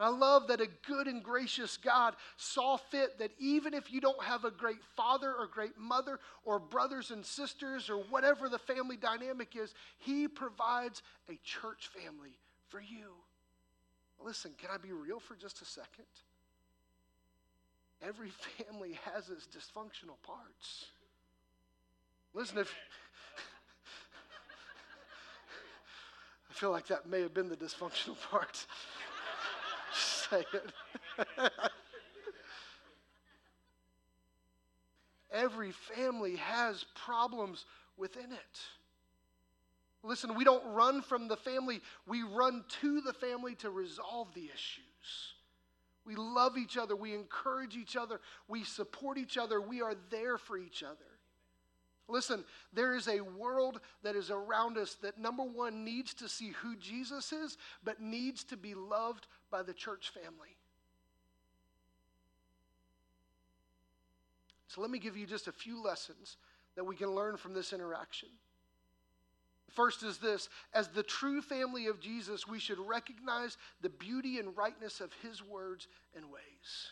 I 0.00 0.08
love 0.08 0.48
that 0.48 0.62
a 0.62 0.68
good 0.86 1.06
and 1.06 1.22
gracious 1.22 1.76
God 1.76 2.14
saw 2.36 2.78
fit 2.78 3.18
that 3.18 3.32
even 3.38 3.74
if 3.74 3.92
you 3.92 4.00
don't 4.00 4.22
have 4.22 4.44
a 4.44 4.50
great 4.50 4.82
father 4.96 5.32
or 5.32 5.46
great 5.46 5.76
mother 5.78 6.18
or 6.44 6.58
brothers 6.58 7.10
and 7.10 7.24
sisters 7.24 7.90
or 7.90 7.96
whatever 7.96 8.48
the 8.48 8.58
family 8.58 8.96
dynamic 8.96 9.54
is, 9.56 9.74
He 9.98 10.26
provides 10.26 11.02
a 11.28 11.38
church 11.44 11.90
family 11.94 12.38
for 12.68 12.80
you. 12.80 13.12
Listen, 14.18 14.52
can 14.58 14.70
I 14.72 14.78
be 14.78 14.92
real 14.92 15.20
for 15.20 15.34
just 15.34 15.60
a 15.60 15.66
second? 15.66 16.06
Every 18.02 18.30
family 18.58 18.98
has 19.12 19.28
its 19.28 19.46
dysfunctional 19.46 20.20
parts. 20.22 20.86
Listen, 22.32 22.58
if 22.58 22.74
I 26.50 26.52
feel 26.52 26.70
like 26.70 26.86
that 26.86 27.08
may 27.08 27.20
have 27.20 27.34
been 27.34 27.48
the 27.48 27.56
dysfunctional 27.56 28.16
part. 28.30 28.64
Say 30.30 30.44
it. 30.54 31.52
Every 35.32 35.72
family 35.72 36.36
has 36.36 36.84
problems 36.94 37.64
within 37.96 38.32
it. 38.32 38.60
Listen, 40.02 40.34
we 40.34 40.44
don't 40.44 40.64
run 40.74 41.02
from 41.02 41.28
the 41.28 41.36
family, 41.36 41.80
we 42.06 42.22
run 42.22 42.64
to 42.80 43.00
the 43.02 43.12
family 43.12 43.54
to 43.56 43.70
resolve 43.70 44.28
the 44.34 44.44
issues. 44.44 44.84
We 46.06 46.14
love 46.16 46.56
each 46.56 46.76
other. 46.78 46.96
We 46.96 47.14
encourage 47.14 47.76
each 47.76 47.94
other. 47.94 48.20
We 48.48 48.64
support 48.64 49.18
each 49.18 49.36
other. 49.36 49.60
We 49.60 49.82
are 49.82 49.94
there 50.10 50.38
for 50.38 50.56
each 50.56 50.82
other. 50.82 51.09
Listen, 52.10 52.44
there 52.72 52.94
is 52.94 53.08
a 53.08 53.20
world 53.20 53.80
that 54.02 54.16
is 54.16 54.30
around 54.30 54.76
us 54.76 54.96
that, 55.02 55.18
number 55.18 55.44
one, 55.44 55.84
needs 55.84 56.12
to 56.14 56.28
see 56.28 56.50
who 56.62 56.76
Jesus 56.76 57.32
is, 57.32 57.56
but 57.84 58.00
needs 58.00 58.44
to 58.44 58.56
be 58.56 58.74
loved 58.74 59.26
by 59.50 59.62
the 59.62 59.72
church 59.72 60.10
family. 60.10 60.56
So, 64.66 64.80
let 64.80 64.90
me 64.90 64.98
give 64.98 65.16
you 65.16 65.26
just 65.26 65.48
a 65.48 65.52
few 65.52 65.82
lessons 65.82 66.36
that 66.76 66.84
we 66.84 66.96
can 66.96 67.10
learn 67.10 67.36
from 67.36 67.54
this 67.54 67.72
interaction. 67.72 68.28
First 69.70 70.02
is 70.02 70.18
this 70.18 70.48
as 70.74 70.88
the 70.88 71.02
true 71.02 71.40
family 71.40 71.86
of 71.86 72.00
Jesus, 72.00 72.46
we 72.46 72.58
should 72.58 72.78
recognize 72.78 73.56
the 73.80 73.88
beauty 73.88 74.38
and 74.38 74.56
rightness 74.56 75.00
of 75.00 75.12
his 75.22 75.42
words 75.42 75.86
and 76.16 76.26
ways. 76.26 76.90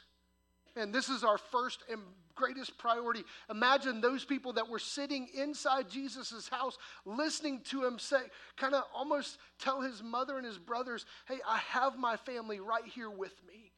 And 0.78 0.94
this 0.94 1.08
is 1.08 1.24
our 1.24 1.38
first 1.38 1.82
and 1.90 2.00
greatest 2.34 2.78
priority. 2.78 3.24
Imagine 3.50 4.00
those 4.00 4.24
people 4.24 4.52
that 4.54 4.68
were 4.68 4.78
sitting 4.78 5.28
inside 5.34 5.90
Jesus' 5.90 6.48
house 6.48 6.78
listening 7.04 7.60
to 7.70 7.84
him 7.84 7.98
say, 7.98 8.20
kind 8.56 8.74
of 8.74 8.84
almost 8.94 9.38
tell 9.58 9.80
his 9.80 10.02
mother 10.02 10.36
and 10.36 10.46
his 10.46 10.58
brothers, 10.58 11.04
hey, 11.26 11.38
I 11.46 11.58
have 11.58 11.98
my 11.98 12.16
family 12.16 12.60
right 12.60 12.84
here 12.84 13.10
with 13.10 13.34
me. 13.46 13.72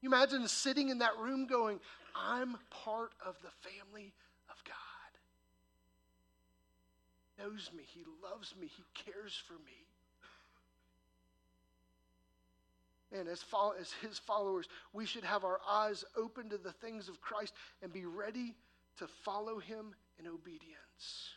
You 0.00 0.08
imagine 0.08 0.48
sitting 0.48 0.88
in 0.88 1.00
that 1.00 1.18
room 1.18 1.46
going, 1.46 1.78
I'm 2.16 2.56
part 2.70 3.12
of 3.24 3.36
the 3.42 3.50
family 3.68 4.14
of 4.48 4.56
God. 4.64 4.74
He 7.36 7.42
knows 7.42 7.70
me, 7.76 7.82
He 7.86 8.04
loves 8.22 8.54
me, 8.58 8.66
He 8.66 8.84
cares 8.94 9.40
for 9.46 9.54
me. 9.64 9.89
And 13.16 13.28
as, 13.28 13.44
as 13.78 13.92
His 14.00 14.18
followers, 14.18 14.68
we 14.92 15.06
should 15.06 15.24
have 15.24 15.44
our 15.44 15.60
eyes 15.68 16.04
open 16.16 16.48
to 16.50 16.58
the 16.58 16.72
things 16.72 17.08
of 17.08 17.20
Christ 17.20 17.54
and 17.82 17.92
be 17.92 18.06
ready 18.06 18.54
to 18.98 19.06
follow 19.06 19.58
Him 19.58 19.94
in 20.18 20.26
obedience. 20.26 21.34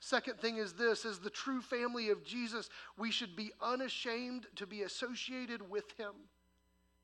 Second 0.00 0.38
thing 0.38 0.58
is 0.58 0.72
this 0.74 1.04
as 1.04 1.18
the 1.18 1.30
true 1.30 1.60
family 1.60 2.10
of 2.10 2.24
Jesus, 2.24 2.70
we 2.96 3.10
should 3.10 3.34
be 3.34 3.50
unashamed 3.60 4.46
to 4.56 4.66
be 4.66 4.82
associated 4.82 5.68
with 5.68 5.84
Him. 5.98 6.12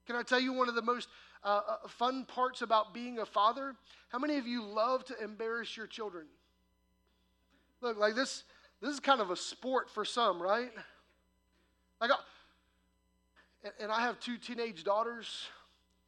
Can 0.06 0.16
I 0.16 0.22
tell 0.22 0.40
you 0.40 0.52
one 0.52 0.68
of 0.68 0.74
the 0.74 0.82
most 0.82 1.08
uh, 1.44 1.60
uh 1.68 1.88
fun 1.88 2.24
parts 2.24 2.62
about 2.62 2.94
being 2.94 3.18
a 3.18 3.26
father? 3.26 3.74
How 4.08 4.18
many 4.18 4.36
of 4.36 4.46
you 4.46 4.64
love 4.64 5.04
to 5.06 5.20
embarrass 5.22 5.76
your 5.76 5.86
children? 5.86 6.26
Look, 7.80 7.98
like 7.98 8.14
this, 8.14 8.44
this 8.80 8.90
is 8.90 9.00
kind 9.00 9.20
of 9.20 9.30
a 9.30 9.36
sport 9.36 9.90
for 9.90 10.04
some, 10.04 10.40
right? 10.40 10.70
Like, 12.00 12.10
and 13.80 13.92
I 13.92 14.00
have 14.00 14.18
two 14.20 14.38
teenage 14.38 14.84
daughters, 14.84 15.46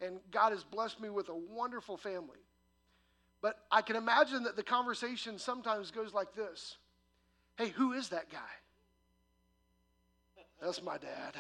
and 0.01 0.19
God 0.31 0.51
has 0.51 0.65
blessed 0.65 1.01
me 1.01 1.11
with 1.11 1.29
a 1.29 1.35
wonderful 1.35 1.97
family. 1.97 2.39
But 3.41 3.59
I 3.71 3.83
can 3.83 3.97
imagine 3.97 4.45
that 4.45 4.57
the 4.57 4.63
conversation 4.63 5.39
sometimes 5.39 5.91
goes 5.91 6.15
like 6.15 6.35
this 6.35 6.77
Hey, 7.57 7.69
who 7.69 7.93
is 7.93 8.09
that 8.09 8.31
guy? 8.31 8.39
That's 10.61 10.83
my 10.83 10.99
dad. 10.99 11.35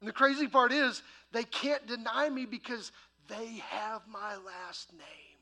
And 0.00 0.08
the 0.08 0.12
crazy 0.12 0.48
part 0.48 0.72
is, 0.72 1.00
they 1.30 1.44
can't 1.44 1.86
deny 1.86 2.28
me 2.28 2.44
because 2.44 2.90
they 3.28 3.62
have 3.68 4.02
my 4.08 4.34
last 4.34 4.92
name. 4.92 5.38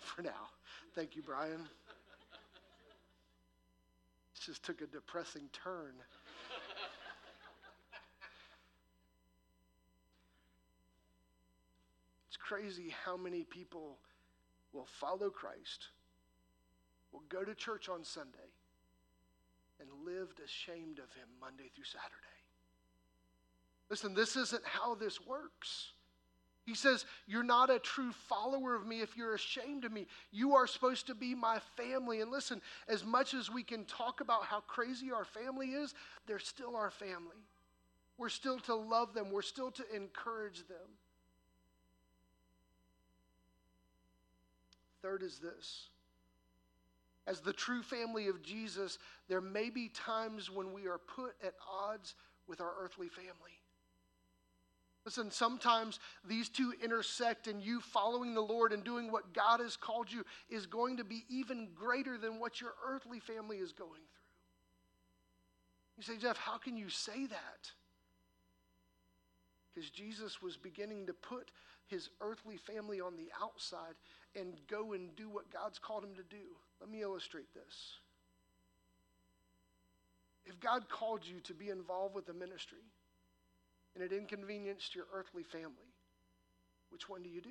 For 0.00 0.22
now. 0.22 0.50
Thank 0.96 1.14
you, 1.14 1.22
Brian. 1.22 1.68
Just 4.44 4.62
took 4.64 4.80
a 4.80 4.86
depressing 4.86 5.50
turn. 5.52 5.92
it's 12.28 12.36
crazy 12.38 12.94
how 13.04 13.18
many 13.18 13.44
people 13.44 13.98
will 14.72 14.86
follow 14.86 15.28
Christ, 15.28 15.88
will 17.12 17.24
go 17.28 17.44
to 17.44 17.54
church 17.54 17.90
on 17.90 18.02
Sunday, 18.02 18.38
and 19.78 19.88
lived 20.06 20.40
ashamed 20.40 20.98
of 20.98 21.12
him 21.12 21.28
Monday 21.38 21.70
through 21.74 21.84
Saturday. 21.84 22.16
Listen, 23.90 24.14
this 24.14 24.36
isn't 24.36 24.64
how 24.64 24.94
this 24.94 25.20
works. 25.20 25.92
He 26.70 26.76
says, 26.76 27.04
You're 27.26 27.42
not 27.42 27.68
a 27.68 27.80
true 27.80 28.12
follower 28.28 28.76
of 28.76 28.86
me 28.86 29.00
if 29.00 29.16
you're 29.16 29.34
ashamed 29.34 29.84
of 29.84 29.90
me. 29.90 30.06
You 30.30 30.54
are 30.54 30.68
supposed 30.68 31.08
to 31.08 31.16
be 31.16 31.34
my 31.34 31.58
family. 31.76 32.20
And 32.20 32.30
listen, 32.30 32.62
as 32.86 33.04
much 33.04 33.34
as 33.34 33.50
we 33.50 33.64
can 33.64 33.84
talk 33.86 34.20
about 34.20 34.44
how 34.44 34.60
crazy 34.60 35.10
our 35.10 35.24
family 35.24 35.70
is, 35.70 35.94
they're 36.28 36.38
still 36.38 36.76
our 36.76 36.92
family. 36.92 37.42
We're 38.18 38.28
still 38.28 38.60
to 38.60 38.74
love 38.76 39.14
them, 39.14 39.32
we're 39.32 39.42
still 39.42 39.72
to 39.72 39.82
encourage 39.92 40.58
them. 40.68 40.86
Third 45.02 45.24
is 45.24 45.40
this 45.40 45.88
as 47.26 47.40
the 47.40 47.52
true 47.52 47.82
family 47.82 48.28
of 48.28 48.42
Jesus, 48.42 48.98
there 49.28 49.40
may 49.40 49.70
be 49.70 49.88
times 49.88 50.48
when 50.48 50.72
we 50.72 50.86
are 50.86 50.98
put 50.98 51.34
at 51.44 51.54
odds 51.68 52.14
with 52.46 52.60
our 52.60 52.74
earthly 52.80 53.08
family. 53.08 53.59
Listen, 55.04 55.30
sometimes 55.30 55.98
these 56.28 56.48
two 56.48 56.74
intersect, 56.82 57.46
and 57.46 57.62
you 57.62 57.80
following 57.80 58.34
the 58.34 58.40
Lord 58.40 58.72
and 58.72 58.84
doing 58.84 59.10
what 59.10 59.32
God 59.32 59.60
has 59.60 59.76
called 59.76 60.12
you 60.12 60.24
is 60.50 60.66
going 60.66 60.98
to 60.98 61.04
be 61.04 61.24
even 61.28 61.68
greater 61.74 62.18
than 62.18 62.38
what 62.38 62.60
your 62.60 62.74
earthly 62.86 63.18
family 63.18 63.56
is 63.56 63.72
going 63.72 63.90
through. 63.92 64.20
You 65.96 66.02
say, 66.02 66.16
Jeff, 66.18 66.36
how 66.36 66.58
can 66.58 66.76
you 66.76 66.90
say 66.90 67.26
that? 67.26 67.70
Because 69.74 69.90
Jesus 69.90 70.42
was 70.42 70.56
beginning 70.56 71.06
to 71.06 71.12
put 71.12 71.50
his 71.86 72.10
earthly 72.20 72.56
family 72.56 73.00
on 73.00 73.16
the 73.16 73.28
outside 73.42 73.94
and 74.36 74.54
go 74.68 74.92
and 74.92 75.14
do 75.16 75.28
what 75.28 75.50
God's 75.50 75.78
called 75.78 76.04
him 76.04 76.14
to 76.14 76.22
do. 76.22 76.56
Let 76.80 76.90
me 76.90 77.02
illustrate 77.02 77.52
this. 77.54 77.94
If 80.46 80.60
God 80.60 80.88
called 80.88 81.20
you 81.24 81.40
to 81.40 81.54
be 81.54 81.68
involved 81.68 82.14
with 82.14 82.28
a 82.28 82.32
ministry, 82.32 82.78
and 83.94 84.04
it 84.04 84.12
inconvenienced 84.12 84.94
your 84.94 85.06
earthly 85.14 85.42
family, 85.42 85.92
which 86.90 87.08
one 87.08 87.22
do 87.22 87.28
you 87.28 87.40
do? 87.40 87.50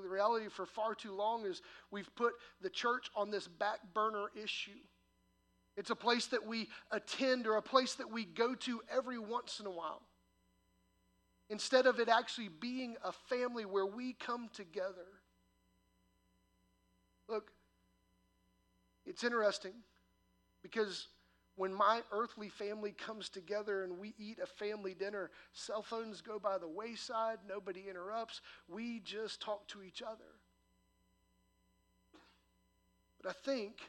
The 0.00 0.08
reality 0.08 0.46
for 0.48 0.64
far 0.64 0.94
too 0.94 1.12
long 1.12 1.44
is 1.44 1.60
we've 1.90 2.14
put 2.14 2.34
the 2.60 2.70
church 2.70 3.10
on 3.16 3.30
this 3.30 3.48
back 3.48 3.78
burner 3.94 4.26
issue. 4.40 4.78
It's 5.76 5.90
a 5.90 5.96
place 5.96 6.26
that 6.26 6.46
we 6.46 6.68
attend 6.90 7.46
or 7.46 7.56
a 7.56 7.62
place 7.62 7.94
that 7.94 8.10
we 8.10 8.24
go 8.24 8.54
to 8.54 8.80
every 8.94 9.18
once 9.18 9.60
in 9.60 9.66
a 9.66 9.70
while. 9.70 10.02
Instead 11.50 11.86
of 11.86 11.98
it 11.98 12.08
actually 12.08 12.48
being 12.48 12.96
a 13.02 13.12
family 13.12 13.64
where 13.64 13.86
we 13.86 14.12
come 14.12 14.50
together. 14.52 15.06
Look, 17.28 17.50
it's 19.06 19.24
interesting 19.24 19.72
because 20.62 21.08
when 21.58 21.74
my 21.74 22.02
earthly 22.12 22.48
family 22.48 22.92
comes 22.92 23.28
together 23.28 23.82
and 23.82 23.98
we 23.98 24.14
eat 24.16 24.38
a 24.40 24.46
family 24.46 24.94
dinner, 24.94 25.28
cell 25.52 25.82
phones 25.82 26.20
go 26.20 26.38
by 26.38 26.56
the 26.56 26.68
wayside, 26.68 27.38
nobody 27.48 27.86
interrupts, 27.90 28.40
we 28.68 29.00
just 29.00 29.42
talk 29.42 29.66
to 29.66 29.82
each 29.82 30.00
other. 30.00 30.30
But 33.20 33.30
I 33.30 33.32
think 33.44 33.80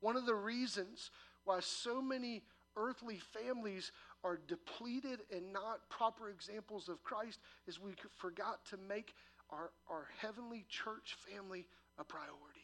one 0.00 0.16
of 0.16 0.26
the 0.26 0.34
reasons 0.34 1.10
why 1.44 1.60
so 1.60 2.02
many 2.02 2.42
earthly 2.76 3.18
families 3.32 3.90
are 4.22 4.38
depleted 4.46 5.20
and 5.34 5.50
not 5.50 5.88
proper 5.88 6.28
examples 6.28 6.90
of 6.90 7.02
Christ 7.02 7.40
is 7.66 7.80
we 7.80 7.92
forgot 8.18 8.66
to 8.66 8.76
make 8.76 9.14
our, 9.48 9.70
our 9.88 10.08
heavenly 10.18 10.66
church 10.68 11.16
family 11.26 11.66
a 11.98 12.04
priority. 12.04 12.61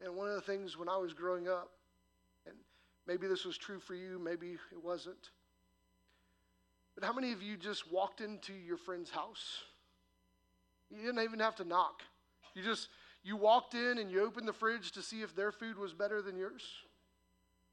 And 0.00 0.14
one 0.16 0.28
of 0.28 0.34
the 0.34 0.40
things 0.40 0.76
when 0.76 0.88
I 0.88 0.96
was 0.96 1.12
growing 1.12 1.48
up, 1.48 1.70
and 2.46 2.54
maybe 3.06 3.26
this 3.26 3.44
was 3.44 3.56
true 3.56 3.80
for 3.80 3.94
you, 3.94 4.18
maybe 4.22 4.56
it 4.72 4.82
wasn't, 4.82 5.30
but 6.94 7.04
how 7.04 7.12
many 7.12 7.32
of 7.32 7.42
you 7.42 7.56
just 7.56 7.90
walked 7.90 8.20
into 8.20 8.52
your 8.52 8.76
friend's 8.76 9.10
house? 9.10 9.62
You 10.90 10.98
didn't 11.04 11.22
even 11.24 11.40
have 11.40 11.56
to 11.56 11.64
knock. 11.64 12.02
You 12.54 12.62
just 12.62 12.88
you 13.24 13.36
walked 13.36 13.74
in 13.74 13.98
and 13.98 14.10
you 14.10 14.24
opened 14.24 14.46
the 14.46 14.52
fridge 14.52 14.92
to 14.92 15.02
see 15.02 15.22
if 15.22 15.34
their 15.34 15.50
food 15.50 15.78
was 15.78 15.92
better 15.92 16.22
than 16.22 16.36
yours 16.36 16.62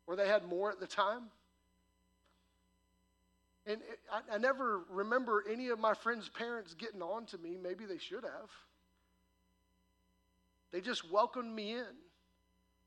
or 0.08 0.16
they 0.16 0.28
had 0.28 0.46
more 0.46 0.72
at 0.72 0.80
the 0.80 0.88
time. 0.88 1.24
And 3.66 3.82
it, 3.82 4.00
I, 4.12 4.36
I 4.36 4.38
never 4.38 4.82
remember 4.90 5.44
any 5.50 5.70
of 5.70 5.80
my 5.80 5.94
friends' 5.94 6.30
parents 6.30 6.74
getting 6.74 7.02
on 7.02 7.26
to 7.28 7.38
me. 7.38 7.58
Maybe 7.62 7.86
they 7.86 7.98
should 7.98 8.24
have. 8.24 8.50
They 10.72 10.82
just 10.82 11.12
welcomed 11.12 11.54
me 11.54 11.74
in. 11.74 11.86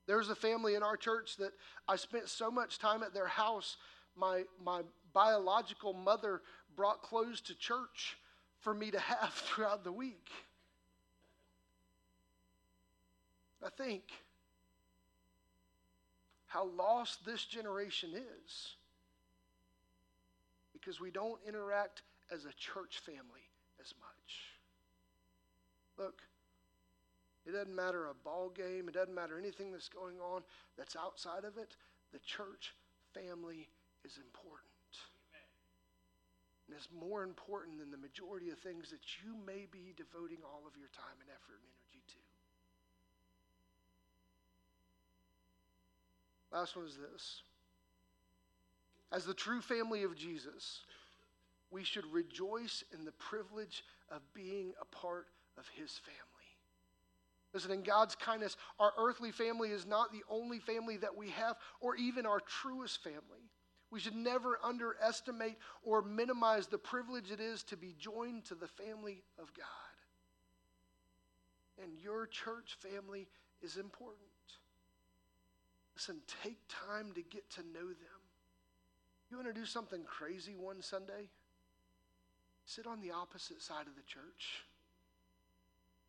There 0.07 0.19
was 0.19 0.29
a 0.29 0.35
family 0.35 0.75
in 0.75 0.83
our 0.83 0.97
church 0.97 1.37
that 1.39 1.53
I 1.89 1.97
spent 1.97 2.29
so 2.29 2.51
much 2.51 2.79
time 2.79 3.03
at 3.03 3.15
their 3.15 3.27
house. 3.27 3.77
My, 4.17 4.43
my 4.63 4.83
biological 5.13 5.93
mother 5.93 6.43
brought 6.77 7.03
clothes 7.03 7.41
to 7.43 7.55
church 7.55 8.19
for 8.61 8.75
me 8.75 8.91
to 8.91 8.99
have 8.99 9.33
throughout 9.35 9.85
the 9.85 9.93
week. 9.93 10.29
I 13.65 13.71
think 13.71 14.03
how 16.47 16.67
lost 16.67 17.25
this 17.25 17.45
generation 17.45 18.11
is 18.15 18.75
because 20.73 21.01
we 21.01 21.11
don't 21.11 21.41
interact 21.49 22.03
as 22.31 22.45
a 22.45 22.53
church 22.59 23.01
family 23.07 23.49
as 23.81 23.95
much. 23.99 24.15
Look, 25.99 26.21
it 27.47 27.53
doesn't 27.53 27.75
matter 27.75 28.09
a 28.09 28.15
ball 28.15 28.49
game. 28.49 28.89
It 28.89 28.95
doesn't 28.95 29.15
matter 29.15 29.39
anything 29.39 29.71
that's 29.71 29.89
going 29.89 30.17
on 30.21 30.43
that's 30.79 30.97
outside 30.97 31.45
of 31.45 31.59
it. 31.59 31.77
The 32.13 32.19
church 32.21 32.75
family 33.13 33.69
is 34.05 34.17
important. 34.17 34.73
Amen. 35.29 35.49
And 36.69 36.77
it's 36.77 36.89
more 36.89 37.23
important 37.23 37.79
than 37.79 37.91
the 37.91 38.01
majority 38.01 38.49
of 38.51 38.59
things 38.59 38.91
that 38.91 39.21
you 39.21 39.37
may 39.47 39.67
be 39.71 39.93
devoting 39.97 40.39
all 40.43 40.65
of 40.67 40.77
your 40.77 40.89
time 40.97 41.21
and 41.21 41.29
effort 41.29 41.61
and 41.61 41.69
energy 41.69 42.01
to. 42.09 42.21
Last 46.57 46.77
one 46.77 46.87
is 46.87 46.97
this. 46.97 47.43
As 49.13 49.27
the 49.27 49.35
true 49.35 49.61
family 49.61 50.03
of 50.03 50.17
Jesus, 50.17 50.81
we 51.71 51.85
should 51.85 52.07
rejoice 52.11 52.83
in 52.93 53.05
the 53.05 53.13
privilege 53.13 53.85
of 54.11 54.23
being 54.33 54.73
a 54.81 54.85
part 54.87 55.27
of 55.59 55.69
his 55.69 55.99
family. 55.99 56.24
Listen, 57.55 57.71
in 57.71 57.83
God's 57.83 58.17
kindness, 58.17 58.57
our 58.81 58.93
earthly 58.99 59.31
family 59.31 59.71
is 59.71 59.87
not 59.87 60.13
the 60.13 60.25
only 60.29 60.59
family 60.59 60.97
that 60.97 61.17
we 61.17 61.31
have, 61.31 61.57
or 61.81 61.95
even 61.95 62.27
our 62.27 62.41
truest 62.41 63.03
family. 63.05 63.49
We 63.93 64.01
should 64.01 64.17
never 64.17 64.59
underestimate 64.65 65.57
or 65.85 66.03
minimize 66.03 66.67
the 66.67 66.79
privilege 66.79 67.31
it 67.31 67.39
is 67.39 67.63
to 67.65 67.77
be 67.77 67.95
joined 67.97 68.45
to 68.47 68.57
the 68.57 68.67
family 68.67 69.23
of 69.39 69.55
God. 69.55 69.67
And 71.81 71.93
your 72.03 72.27
church 72.27 72.77
family 72.81 73.29
is 73.63 73.77
important. 73.77 74.19
Listen, 75.95 76.17
take 76.43 76.59
time 76.69 77.13
to 77.15 77.23
get 77.23 77.49
to 77.51 77.61
know 77.61 77.87
them. 77.87 78.21
You 79.31 79.37
want 79.37 79.49
to 79.49 79.55
do 79.55 79.65
something 79.67 80.03
crazy 80.03 80.57
one 80.57 80.83
Sunday? 80.83 81.31
Sit 82.65 82.87
on 82.87 83.01
the 83.01 83.13
opposite 83.13 83.63
side 83.63 83.87
of 83.87 83.95
the 83.95 84.03
church. 84.03 84.65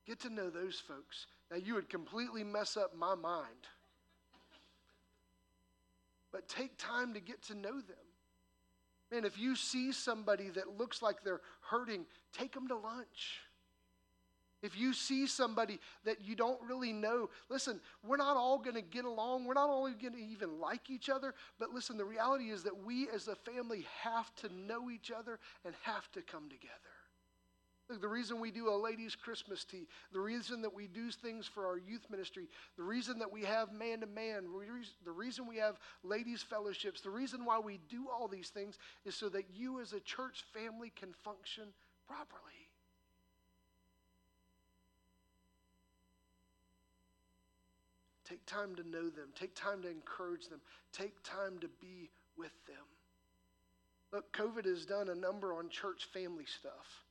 Get 0.05 0.19
to 0.21 0.29
know 0.29 0.49
those 0.49 0.81
folks. 0.87 1.27
Now, 1.51 1.57
you 1.57 1.75
would 1.75 1.89
completely 1.89 2.43
mess 2.43 2.77
up 2.77 2.95
my 2.95 3.15
mind. 3.15 3.67
But 6.31 6.47
take 6.47 6.77
time 6.77 7.13
to 7.13 7.19
get 7.19 7.41
to 7.43 7.55
know 7.55 7.73
them. 7.73 8.05
Man, 9.11 9.25
if 9.25 9.37
you 9.37 9.55
see 9.55 9.91
somebody 9.91 10.49
that 10.49 10.77
looks 10.77 11.01
like 11.01 11.23
they're 11.23 11.41
hurting, 11.61 12.05
take 12.33 12.53
them 12.53 12.67
to 12.67 12.75
lunch. 12.75 13.39
If 14.61 14.77
you 14.77 14.93
see 14.93 15.27
somebody 15.27 15.79
that 16.05 16.21
you 16.25 16.35
don't 16.35 16.59
really 16.67 16.91
know, 16.91 17.29
listen, 17.49 17.79
we're 18.03 18.17
not 18.17 18.35
all 18.35 18.57
going 18.57 18.75
to 18.75 18.81
get 18.81 19.05
along. 19.05 19.45
We're 19.45 19.53
not 19.53 19.69
only 19.69 19.91
going 19.91 20.13
to 20.13 20.19
even 20.19 20.59
like 20.59 20.89
each 20.89 21.07
other, 21.07 21.35
but 21.59 21.69
listen, 21.69 21.97
the 21.97 22.05
reality 22.05 22.49
is 22.49 22.63
that 22.63 22.83
we 22.83 23.07
as 23.13 23.27
a 23.27 23.35
family 23.35 23.85
have 24.01 24.33
to 24.37 24.49
know 24.53 24.89
each 24.89 25.11
other 25.11 25.39
and 25.63 25.75
have 25.83 26.11
to 26.13 26.21
come 26.23 26.49
together. 26.49 26.73
Look, 27.87 28.01
the 28.01 28.07
reason 28.07 28.39
we 28.39 28.49
do 28.49 28.69
a 28.69 28.75
ladies' 28.75 29.15
Christmas 29.15 29.63
tea, 29.63 29.87
the 30.11 30.19
reason 30.19 30.63
that 30.63 30.73
we 30.73 30.87
do 30.87 31.11
things 31.11 31.45
for 31.45 31.67
our 31.67 31.77
youth 31.77 32.05
ministry, 32.09 32.47
the 32.77 32.83
reason 32.83 33.19
that 33.19 33.31
we 33.31 33.43
have 33.43 33.71
man 33.71 33.99
to 33.99 34.07
man, 34.07 34.45
the 35.03 35.11
reason 35.11 35.45
we 35.45 35.57
have 35.57 35.79
ladies' 36.03 36.41
fellowships, 36.41 37.01
the 37.01 37.11
reason 37.11 37.45
why 37.45 37.59
we 37.59 37.79
do 37.87 38.07
all 38.09 38.27
these 38.27 38.49
things 38.49 38.79
is 39.05 39.13
so 39.13 39.29
that 39.29 39.45
you 39.53 39.79
as 39.81 39.93
a 39.93 39.99
church 39.99 40.45
family 40.51 40.91
can 40.95 41.13
function 41.23 41.65
properly. 42.07 42.41
Take 48.27 48.43
time 48.47 48.73
to 48.77 48.89
know 48.89 49.11
them, 49.11 49.27
take 49.39 49.53
time 49.53 49.83
to 49.83 49.91
encourage 49.91 50.47
them, 50.47 50.59
take 50.91 51.21
time 51.21 51.59
to 51.59 51.67
be 51.79 52.09
with 52.35 52.65
them. 52.65 52.77
Look, 54.11 54.33
COVID 54.33 54.65
has 54.65 54.87
done 54.87 55.09
a 55.09 55.15
number 55.15 55.53
on 55.53 55.69
church 55.69 56.05
family 56.11 56.45
stuff. 56.45 57.04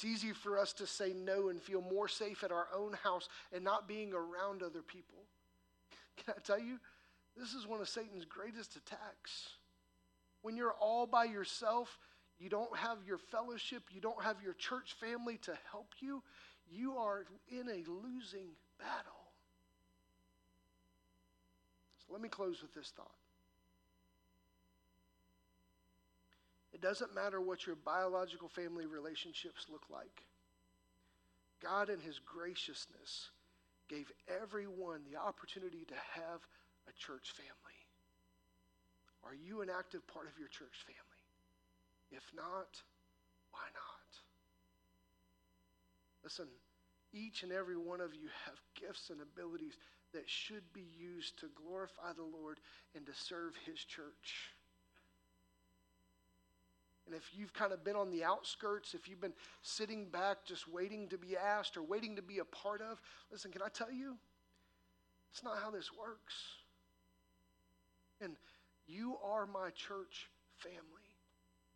It's 0.00 0.06
easy 0.06 0.32
for 0.32 0.58
us 0.58 0.72
to 0.74 0.86
say 0.86 1.12
no 1.12 1.50
and 1.50 1.60
feel 1.60 1.82
more 1.82 2.08
safe 2.08 2.42
at 2.42 2.50
our 2.50 2.68
own 2.74 2.94
house 3.04 3.28
and 3.52 3.62
not 3.62 3.86
being 3.86 4.14
around 4.14 4.62
other 4.62 4.80
people. 4.80 5.26
Can 6.16 6.32
I 6.38 6.40
tell 6.40 6.58
you, 6.58 6.78
this 7.36 7.52
is 7.52 7.66
one 7.66 7.82
of 7.82 7.88
Satan's 7.88 8.24
greatest 8.24 8.76
attacks. 8.76 9.50
When 10.40 10.56
you're 10.56 10.74
all 10.80 11.06
by 11.06 11.24
yourself, 11.24 11.98
you 12.38 12.48
don't 12.48 12.74
have 12.78 13.04
your 13.06 13.18
fellowship, 13.18 13.82
you 13.90 14.00
don't 14.00 14.22
have 14.22 14.36
your 14.42 14.54
church 14.54 14.96
family 14.98 15.36
to 15.42 15.52
help 15.70 15.88
you, 16.00 16.22
you 16.70 16.96
are 16.96 17.26
in 17.50 17.68
a 17.68 17.84
losing 17.90 18.48
battle. 18.78 19.28
So 21.98 22.14
let 22.14 22.22
me 22.22 22.30
close 22.30 22.62
with 22.62 22.72
this 22.72 22.90
thought. 22.96 23.19
It 26.80 26.86
doesn't 26.86 27.14
matter 27.14 27.42
what 27.42 27.66
your 27.66 27.76
biological 27.76 28.48
family 28.48 28.86
relationships 28.86 29.66
look 29.70 29.82
like. 29.90 30.24
God, 31.62 31.90
in 31.90 32.00
His 32.00 32.18
graciousness, 32.24 33.28
gave 33.86 34.10
everyone 34.40 35.02
the 35.04 35.20
opportunity 35.20 35.84
to 35.84 35.94
have 36.14 36.40
a 36.88 36.92
church 36.96 37.32
family. 37.36 37.80
Are 39.22 39.34
you 39.34 39.60
an 39.60 39.68
active 39.68 40.06
part 40.06 40.26
of 40.26 40.38
your 40.38 40.48
church 40.48 40.86
family? 40.86 41.22
If 42.12 42.24
not, 42.34 42.80
why 43.50 43.68
not? 43.74 44.10
Listen, 46.24 46.46
each 47.12 47.42
and 47.42 47.52
every 47.52 47.76
one 47.76 48.00
of 48.00 48.14
you 48.14 48.28
have 48.46 48.56
gifts 48.80 49.10
and 49.10 49.20
abilities 49.20 49.76
that 50.14 50.30
should 50.30 50.64
be 50.72 50.86
used 50.98 51.38
to 51.40 51.46
glorify 51.62 52.14
the 52.16 52.24
Lord 52.24 52.58
and 52.96 53.04
to 53.04 53.12
serve 53.12 53.52
His 53.66 53.84
church. 53.84 54.54
And 57.10 57.18
if 57.18 57.28
you've 57.36 57.52
kind 57.52 57.72
of 57.72 57.82
been 57.82 57.96
on 57.96 58.12
the 58.12 58.22
outskirts, 58.22 58.94
if 58.94 59.08
you've 59.08 59.20
been 59.20 59.32
sitting 59.62 60.06
back 60.06 60.44
just 60.46 60.68
waiting 60.68 61.08
to 61.08 61.18
be 61.18 61.36
asked 61.36 61.76
or 61.76 61.82
waiting 61.82 62.14
to 62.14 62.22
be 62.22 62.38
a 62.38 62.44
part 62.44 62.80
of, 62.80 63.00
listen, 63.32 63.50
can 63.50 63.62
I 63.62 63.68
tell 63.68 63.90
you? 63.90 64.14
It's 65.32 65.42
not 65.42 65.58
how 65.60 65.72
this 65.72 65.90
works. 65.92 66.34
And 68.20 68.36
you 68.86 69.16
are 69.24 69.44
my 69.44 69.70
church 69.70 70.30
family. 70.58 70.78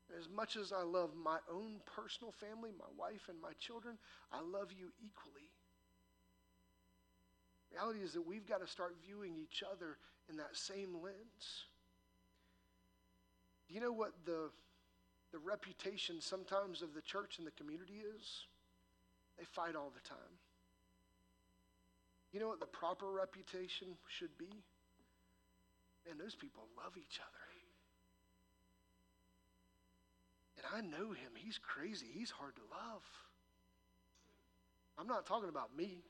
And 0.09 0.21
as 0.21 0.29
much 0.29 0.55
as 0.55 0.73
I 0.73 0.85
love 0.85 1.11
my 1.21 1.39
own 1.53 1.81
personal 1.97 2.31
family, 2.31 2.71
my 2.79 2.85
wife 2.97 3.23
and 3.29 3.41
my 3.43 3.55
children, 3.59 3.99
I 4.31 4.39
love 4.41 4.71
you 4.71 4.93
equally. 5.05 5.51
reality 7.73 8.05
is 8.05 8.13
that 8.13 8.25
we've 8.25 8.47
got 8.47 8.61
to 8.61 8.69
start 8.69 8.95
viewing 9.05 9.35
each 9.37 9.65
other 9.69 9.99
in 10.31 10.37
that 10.37 10.55
same 10.55 10.95
lens. 11.03 11.65
Do 13.67 13.75
you 13.75 13.81
know 13.81 13.91
what 13.91 14.13
the 14.25 14.51
the 15.35 15.41
reputation 15.41 16.21
sometimes 16.21 16.81
of 16.81 16.95
the 16.95 17.03
church 17.03 17.39
and 17.39 17.47
the 17.47 17.51
community 17.51 18.05
is? 18.17 18.47
They 19.37 19.45
fight 19.45 19.75
all 19.75 19.91
the 19.93 20.09
time. 20.09 20.39
You 22.33 22.39
know 22.39 22.47
what 22.47 22.61
the 22.61 22.67
proper 22.67 23.11
reputation 23.11 23.89
should 24.07 24.39
be? 24.39 24.63
Man, 26.07 26.19
those 26.23 26.37
people 26.37 26.69
love 26.77 26.93
each 26.97 27.19
other. 27.19 27.45
And 30.57 30.67
I 30.73 30.83
know 30.97 31.11
him. 31.11 31.33
He's 31.35 31.59
crazy. 31.59 32.07
He's 32.15 32.31
hard 32.31 32.55
to 32.55 32.63
love. 32.71 33.03
I'm 34.97 35.09
not 35.09 35.27
talking 35.27 35.49
about 35.49 35.77
me. 35.77 36.05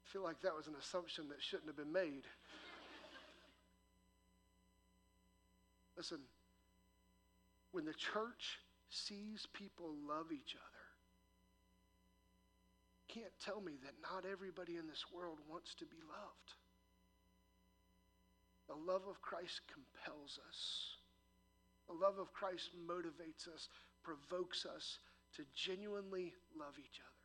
I 0.00 0.04
feel 0.04 0.22
like 0.22 0.40
that 0.40 0.56
was 0.56 0.68
an 0.68 0.74
assumption 0.80 1.28
that 1.28 1.42
shouldn't 1.42 1.66
have 1.68 1.76
been 1.76 1.92
made. 1.92 2.24
Listen, 5.98 6.20
when 7.72 7.84
the 7.84 7.94
church 7.94 8.60
sees 8.88 9.46
people 9.52 9.94
love 10.06 10.30
each 10.32 10.54
other, 10.54 10.82
can't 13.08 13.32
tell 13.44 13.60
me 13.60 13.72
that 13.84 13.92
not 14.00 14.24
everybody 14.30 14.76
in 14.76 14.86
this 14.86 15.04
world 15.12 15.38
wants 15.48 15.74
to 15.74 15.84
be 15.84 16.00
loved. 16.08 16.50
The 18.68 18.92
love 18.92 19.02
of 19.08 19.20
Christ 19.20 19.60
compels 19.68 20.38
us. 20.48 20.60
The 21.88 21.94
love 21.94 22.18
of 22.18 22.32
Christ 22.32 22.70
motivates 22.88 23.48
us, 23.52 23.68
provokes 24.02 24.64
us 24.64 24.98
to 25.36 25.44
genuinely 25.54 26.32
love 26.56 26.72
each 26.78 27.00
other. 27.00 27.22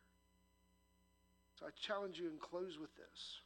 So 1.58 1.66
I 1.66 1.70
challenge 1.80 2.18
you 2.18 2.28
and 2.28 2.40
close 2.40 2.78
with 2.78 2.94
this. 2.96 3.40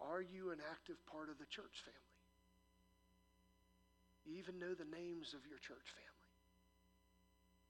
Are 0.00 0.20
you 0.20 0.50
an 0.50 0.58
active 0.70 0.96
part 1.06 1.30
of 1.30 1.38
the 1.38 1.46
church 1.46 1.82
family? 1.84 2.13
You 4.24 4.36
even 4.40 4.58
know 4.58 4.72
the 4.72 4.88
names 4.88 5.36
of 5.36 5.44
your 5.46 5.58
church 5.60 5.84
family. 5.92 6.14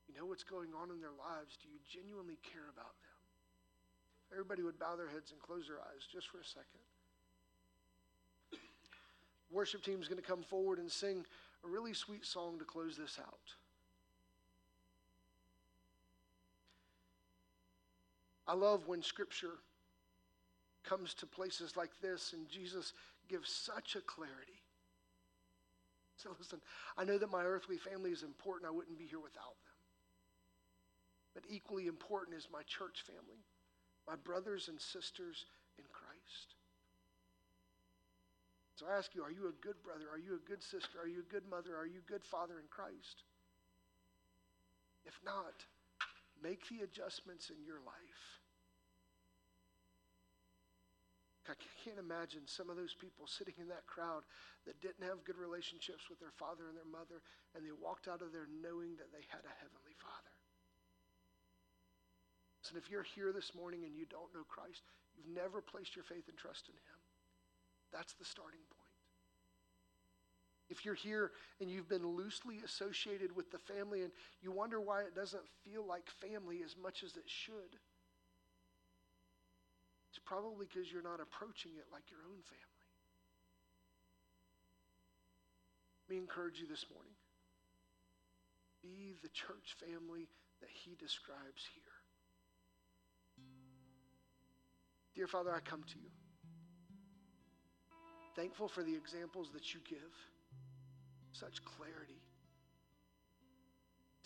You 0.06 0.14
know 0.14 0.26
what's 0.26 0.44
going 0.44 0.70
on 0.74 0.90
in 0.90 1.00
their 1.00 1.14
lives. 1.14 1.58
Do 1.58 1.68
you 1.68 1.78
genuinely 1.90 2.38
care 2.42 2.70
about 2.70 2.94
them? 3.02 3.18
Everybody 4.32 4.62
would 4.62 4.78
bow 4.78 4.96
their 4.96 5.08
heads 5.08 5.32
and 5.32 5.40
close 5.40 5.66
their 5.66 5.80
eyes 5.80 6.06
just 6.10 6.28
for 6.28 6.38
a 6.38 6.44
second. 6.44 6.84
Worship 9.50 9.82
team 9.82 10.00
is 10.00 10.08
going 10.08 10.20
to 10.20 10.26
come 10.26 10.42
forward 10.42 10.78
and 10.78 10.90
sing 10.90 11.24
a 11.64 11.68
really 11.68 11.94
sweet 11.94 12.24
song 12.24 12.58
to 12.58 12.64
close 12.64 12.96
this 12.96 13.18
out. 13.18 13.54
I 18.46 18.54
love 18.54 18.86
when 18.86 19.02
scripture 19.02 19.58
comes 20.84 21.14
to 21.14 21.26
places 21.26 21.76
like 21.76 21.92
this 22.02 22.34
and 22.34 22.48
Jesus 22.48 22.92
gives 23.28 23.50
such 23.50 23.96
a 23.96 24.00
clarity. 24.00 24.60
So 26.22 26.30
listen, 26.38 26.60
I 26.96 27.04
know 27.04 27.18
that 27.18 27.30
my 27.30 27.42
earthly 27.42 27.76
family 27.76 28.10
is 28.10 28.22
important. 28.22 28.70
I 28.70 28.74
wouldn't 28.74 28.98
be 28.98 29.04
here 29.04 29.18
without 29.18 29.58
them. 29.66 29.74
But 31.34 31.42
equally 31.50 31.86
important 31.88 32.38
is 32.38 32.46
my 32.52 32.62
church 32.62 33.02
family, 33.04 33.42
my 34.06 34.14
brothers 34.14 34.68
and 34.68 34.80
sisters 34.80 35.44
in 35.76 35.84
Christ. 35.90 36.54
So 38.76 38.86
I 38.86 38.96
ask 38.98 39.14
you, 39.14 39.22
are 39.22 39.30
you 39.30 39.48
a 39.48 39.64
good 39.64 39.82
brother? 39.82 40.06
Are 40.12 40.18
you 40.18 40.34
a 40.34 40.48
good 40.48 40.62
sister? 40.62 40.98
Are 41.02 41.08
you 41.08 41.20
a 41.20 41.32
good 41.32 41.46
mother? 41.48 41.76
Are 41.76 41.86
you 41.86 41.98
a 41.98 42.10
good 42.10 42.24
father 42.24 42.58
in 42.58 42.66
Christ? 42.70 43.22
If 45.06 45.18
not, 45.24 45.54
make 46.42 46.68
the 46.68 46.82
adjustments 46.82 47.50
in 47.50 47.64
your 47.64 47.78
life. 47.86 48.43
I 51.48 51.58
can't 51.84 52.00
imagine 52.00 52.48
some 52.48 52.70
of 52.70 52.76
those 52.76 52.96
people 52.96 53.28
sitting 53.28 53.54
in 53.60 53.68
that 53.68 53.84
crowd 53.84 54.24
that 54.64 54.80
didn't 54.80 55.04
have 55.04 55.24
good 55.28 55.36
relationships 55.36 56.08
with 56.08 56.18
their 56.18 56.32
father 56.40 56.68
and 56.68 56.76
their 56.76 56.88
mother, 56.88 57.20
and 57.52 57.60
they 57.60 57.74
walked 57.74 58.08
out 58.08 58.24
of 58.24 58.32
there 58.32 58.48
knowing 58.48 58.96
that 58.96 59.12
they 59.12 59.24
had 59.28 59.44
a 59.44 59.54
heavenly 59.60 59.92
father. 60.00 60.34
And 62.72 62.82
if 62.82 62.90
you're 62.90 63.04
here 63.04 63.30
this 63.30 63.54
morning 63.54 63.84
and 63.84 63.94
you 63.94 64.06
don't 64.08 64.32
know 64.34 64.42
Christ, 64.48 64.82
you've 65.14 65.30
never 65.30 65.60
placed 65.60 65.94
your 65.94 66.04
faith 66.04 66.26
and 66.28 66.36
trust 66.36 66.66
in 66.66 66.74
Him, 66.74 67.00
that's 67.92 68.14
the 68.14 68.24
starting 68.24 68.64
point. 68.72 68.84
If 70.70 70.84
you're 70.84 70.94
here 70.94 71.30
and 71.60 71.70
you've 71.70 71.88
been 71.88 72.06
loosely 72.06 72.62
associated 72.64 73.36
with 73.36 73.52
the 73.52 73.58
family 73.58 74.02
and 74.02 74.10
you 74.42 74.50
wonder 74.50 74.80
why 74.80 75.02
it 75.02 75.14
doesn't 75.14 75.44
feel 75.62 75.86
like 75.86 76.08
family 76.10 76.62
as 76.64 76.74
much 76.82 77.04
as 77.04 77.16
it 77.16 77.28
should, 77.28 77.78
it's 80.14 80.22
probably 80.24 80.66
because 80.70 80.86
you're 80.92 81.02
not 81.02 81.18
approaching 81.18 81.72
it 81.74 81.90
like 81.90 82.06
your 82.08 82.22
own 82.30 82.38
family. 82.46 82.86
Let 86.06 86.14
me 86.14 86.22
encourage 86.22 86.60
you 86.60 86.68
this 86.68 86.86
morning. 86.94 87.18
Be 88.80 89.14
the 89.24 89.28
church 89.30 89.74
family 89.82 90.28
that 90.60 90.70
he 90.70 90.94
describes 90.94 91.66
here. 91.74 91.98
Dear 95.16 95.26
Father, 95.26 95.52
I 95.52 95.58
come 95.58 95.82
to 95.82 95.98
you. 95.98 96.10
Thankful 98.36 98.68
for 98.68 98.84
the 98.84 98.94
examples 98.94 99.50
that 99.54 99.74
you 99.74 99.80
give. 99.88 100.14
Such 101.32 101.64
clarity. 101.64 102.22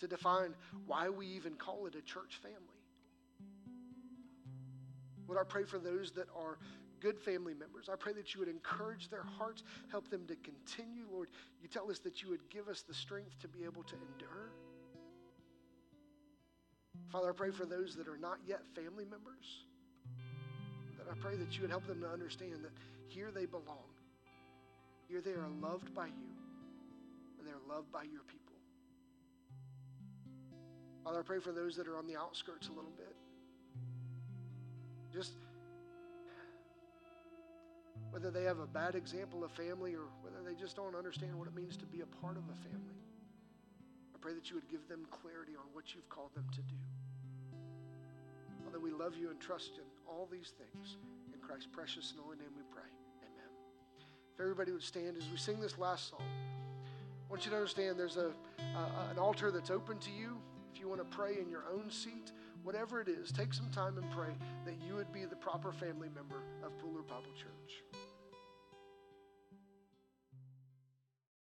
To 0.01 0.07
define 0.07 0.53
why 0.85 1.09
we 1.09 1.25
even 1.25 1.55
call 1.55 1.87
it 1.87 1.95
a 1.95 2.01
church 2.01 2.37
family. 2.43 2.78
Lord, 5.29 5.39
I 5.39 5.43
pray 5.47 5.63
for 5.63 5.77
those 5.77 6.09
that 6.13 6.27
are 6.35 6.57
good 6.99 7.19
family 7.19 7.53
members. 7.53 7.87
I 7.87 7.95
pray 7.95 8.13
that 8.13 8.33
you 8.33 8.39
would 8.39 8.49
encourage 8.49 9.09
their 9.09 9.21
hearts, 9.21 9.63
help 9.91 10.09
them 10.09 10.25
to 10.25 10.35
continue. 10.37 11.05
Lord, 11.11 11.29
you 11.61 11.67
tell 11.67 11.91
us 11.91 11.99
that 11.99 12.23
you 12.23 12.29
would 12.29 12.49
give 12.49 12.67
us 12.67 12.81
the 12.81 12.95
strength 12.95 13.39
to 13.41 13.47
be 13.47 13.63
able 13.63 13.83
to 13.83 13.95
endure. 14.11 14.49
Father, 17.11 17.29
I 17.29 17.33
pray 17.33 17.51
for 17.51 17.67
those 17.67 17.95
that 17.95 18.07
are 18.07 18.17
not 18.17 18.39
yet 18.47 18.61
family 18.73 19.05
members, 19.05 19.65
that 20.97 21.05
I 21.11 21.13
pray 21.19 21.35
that 21.35 21.55
you 21.55 21.61
would 21.61 21.69
help 21.69 21.85
them 21.85 22.01
to 22.01 22.09
understand 22.09 22.63
that 22.63 22.71
here 23.07 23.29
they 23.31 23.45
belong. 23.45 23.85
Here 25.07 25.21
they 25.21 25.33
are 25.33 25.47
loved 25.61 25.93
by 25.93 26.07
you, 26.07 26.33
and 27.37 27.47
they're 27.47 27.53
loved 27.67 27.91
by 27.91 28.01
your 28.01 28.23
people. 28.23 28.55
Father, 31.03 31.19
I 31.19 31.23
pray 31.23 31.39
for 31.39 31.51
those 31.51 31.75
that 31.75 31.87
are 31.87 31.97
on 31.97 32.07
the 32.07 32.17
outskirts 32.17 32.67
a 32.67 32.71
little 32.71 32.93
bit. 32.97 33.15
Just 35.13 35.33
whether 38.11 38.31
they 38.31 38.43
have 38.43 38.59
a 38.59 38.65
bad 38.65 38.95
example 38.95 39.43
of 39.43 39.51
family 39.51 39.93
or 39.93 40.05
whether 40.21 40.43
they 40.45 40.59
just 40.59 40.75
don't 40.75 40.95
understand 40.95 41.37
what 41.37 41.47
it 41.47 41.55
means 41.55 41.77
to 41.77 41.85
be 41.85 42.01
a 42.01 42.05
part 42.21 42.37
of 42.37 42.43
a 42.43 42.55
family. 42.69 42.97
I 44.13 44.17
pray 44.19 44.33
that 44.33 44.49
you 44.49 44.55
would 44.55 44.69
give 44.69 44.87
them 44.87 45.05
clarity 45.11 45.53
on 45.55 45.65
what 45.73 45.93
you've 45.93 46.09
called 46.09 46.33
them 46.35 46.45
to 46.53 46.61
do. 46.61 46.75
Father, 48.65 48.79
we 48.79 48.91
love 48.91 49.15
you 49.15 49.29
and 49.29 49.39
trust 49.39 49.77
in 49.77 49.85
all 50.07 50.27
these 50.31 50.53
things. 50.57 50.97
In 51.33 51.39
Christ's 51.39 51.67
precious 51.71 52.11
and 52.11 52.19
holy 52.19 52.37
name 52.37 52.49
we 52.55 52.63
pray. 52.71 52.89
Amen. 53.21 53.49
If 54.33 54.41
everybody 54.41 54.71
would 54.71 54.83
stand 54.83 55.17
as 55.17 55.23
we 55.31 55.37
sing 55.37 55.59
this 55.59 55.77
last 55.77 56.09
song, 56.09 56.21
I 56.21 57.29
want 57.29 57.45
you 57.45 57.51
to 57.51 57.57
understand 57.57 57.97
there's 57.97 58.17
a, 58.17 58.31
an 59.11 59.19
altar 59.19 59.51
that's 59.51 59.69
open 59.69 59.97
to 59.99 60.11
you. 60.11 60.37
If 60.73 60.79
you 60.79 60.89
want 60.89 60.99
to 60.99 61.15
pray 61.15 61.37
in 61.39 61.49
your 61.49 61.63
own 61.71 61.89
seat, 61.89 62.31
whatever 62.63 63.01
it 63.01 63.07
is, 63.07 63.31
take 63.31 63.53
some 63.53 63.69
time 63.69 63.97
and 63.97 64.09
pray 64.11 64.33
that 64.65 64.75
you 64.85 64.95
would 64.95 65.11
be 65.11 65.25
the 65.25 65.35
proper 65.35 65.71
family 65.71 66.09
member 66.13 66.43
of 66.63 66.71
Pooler 66.77 67.07
Bible 67.07 67.33
Church. 67.35 67.83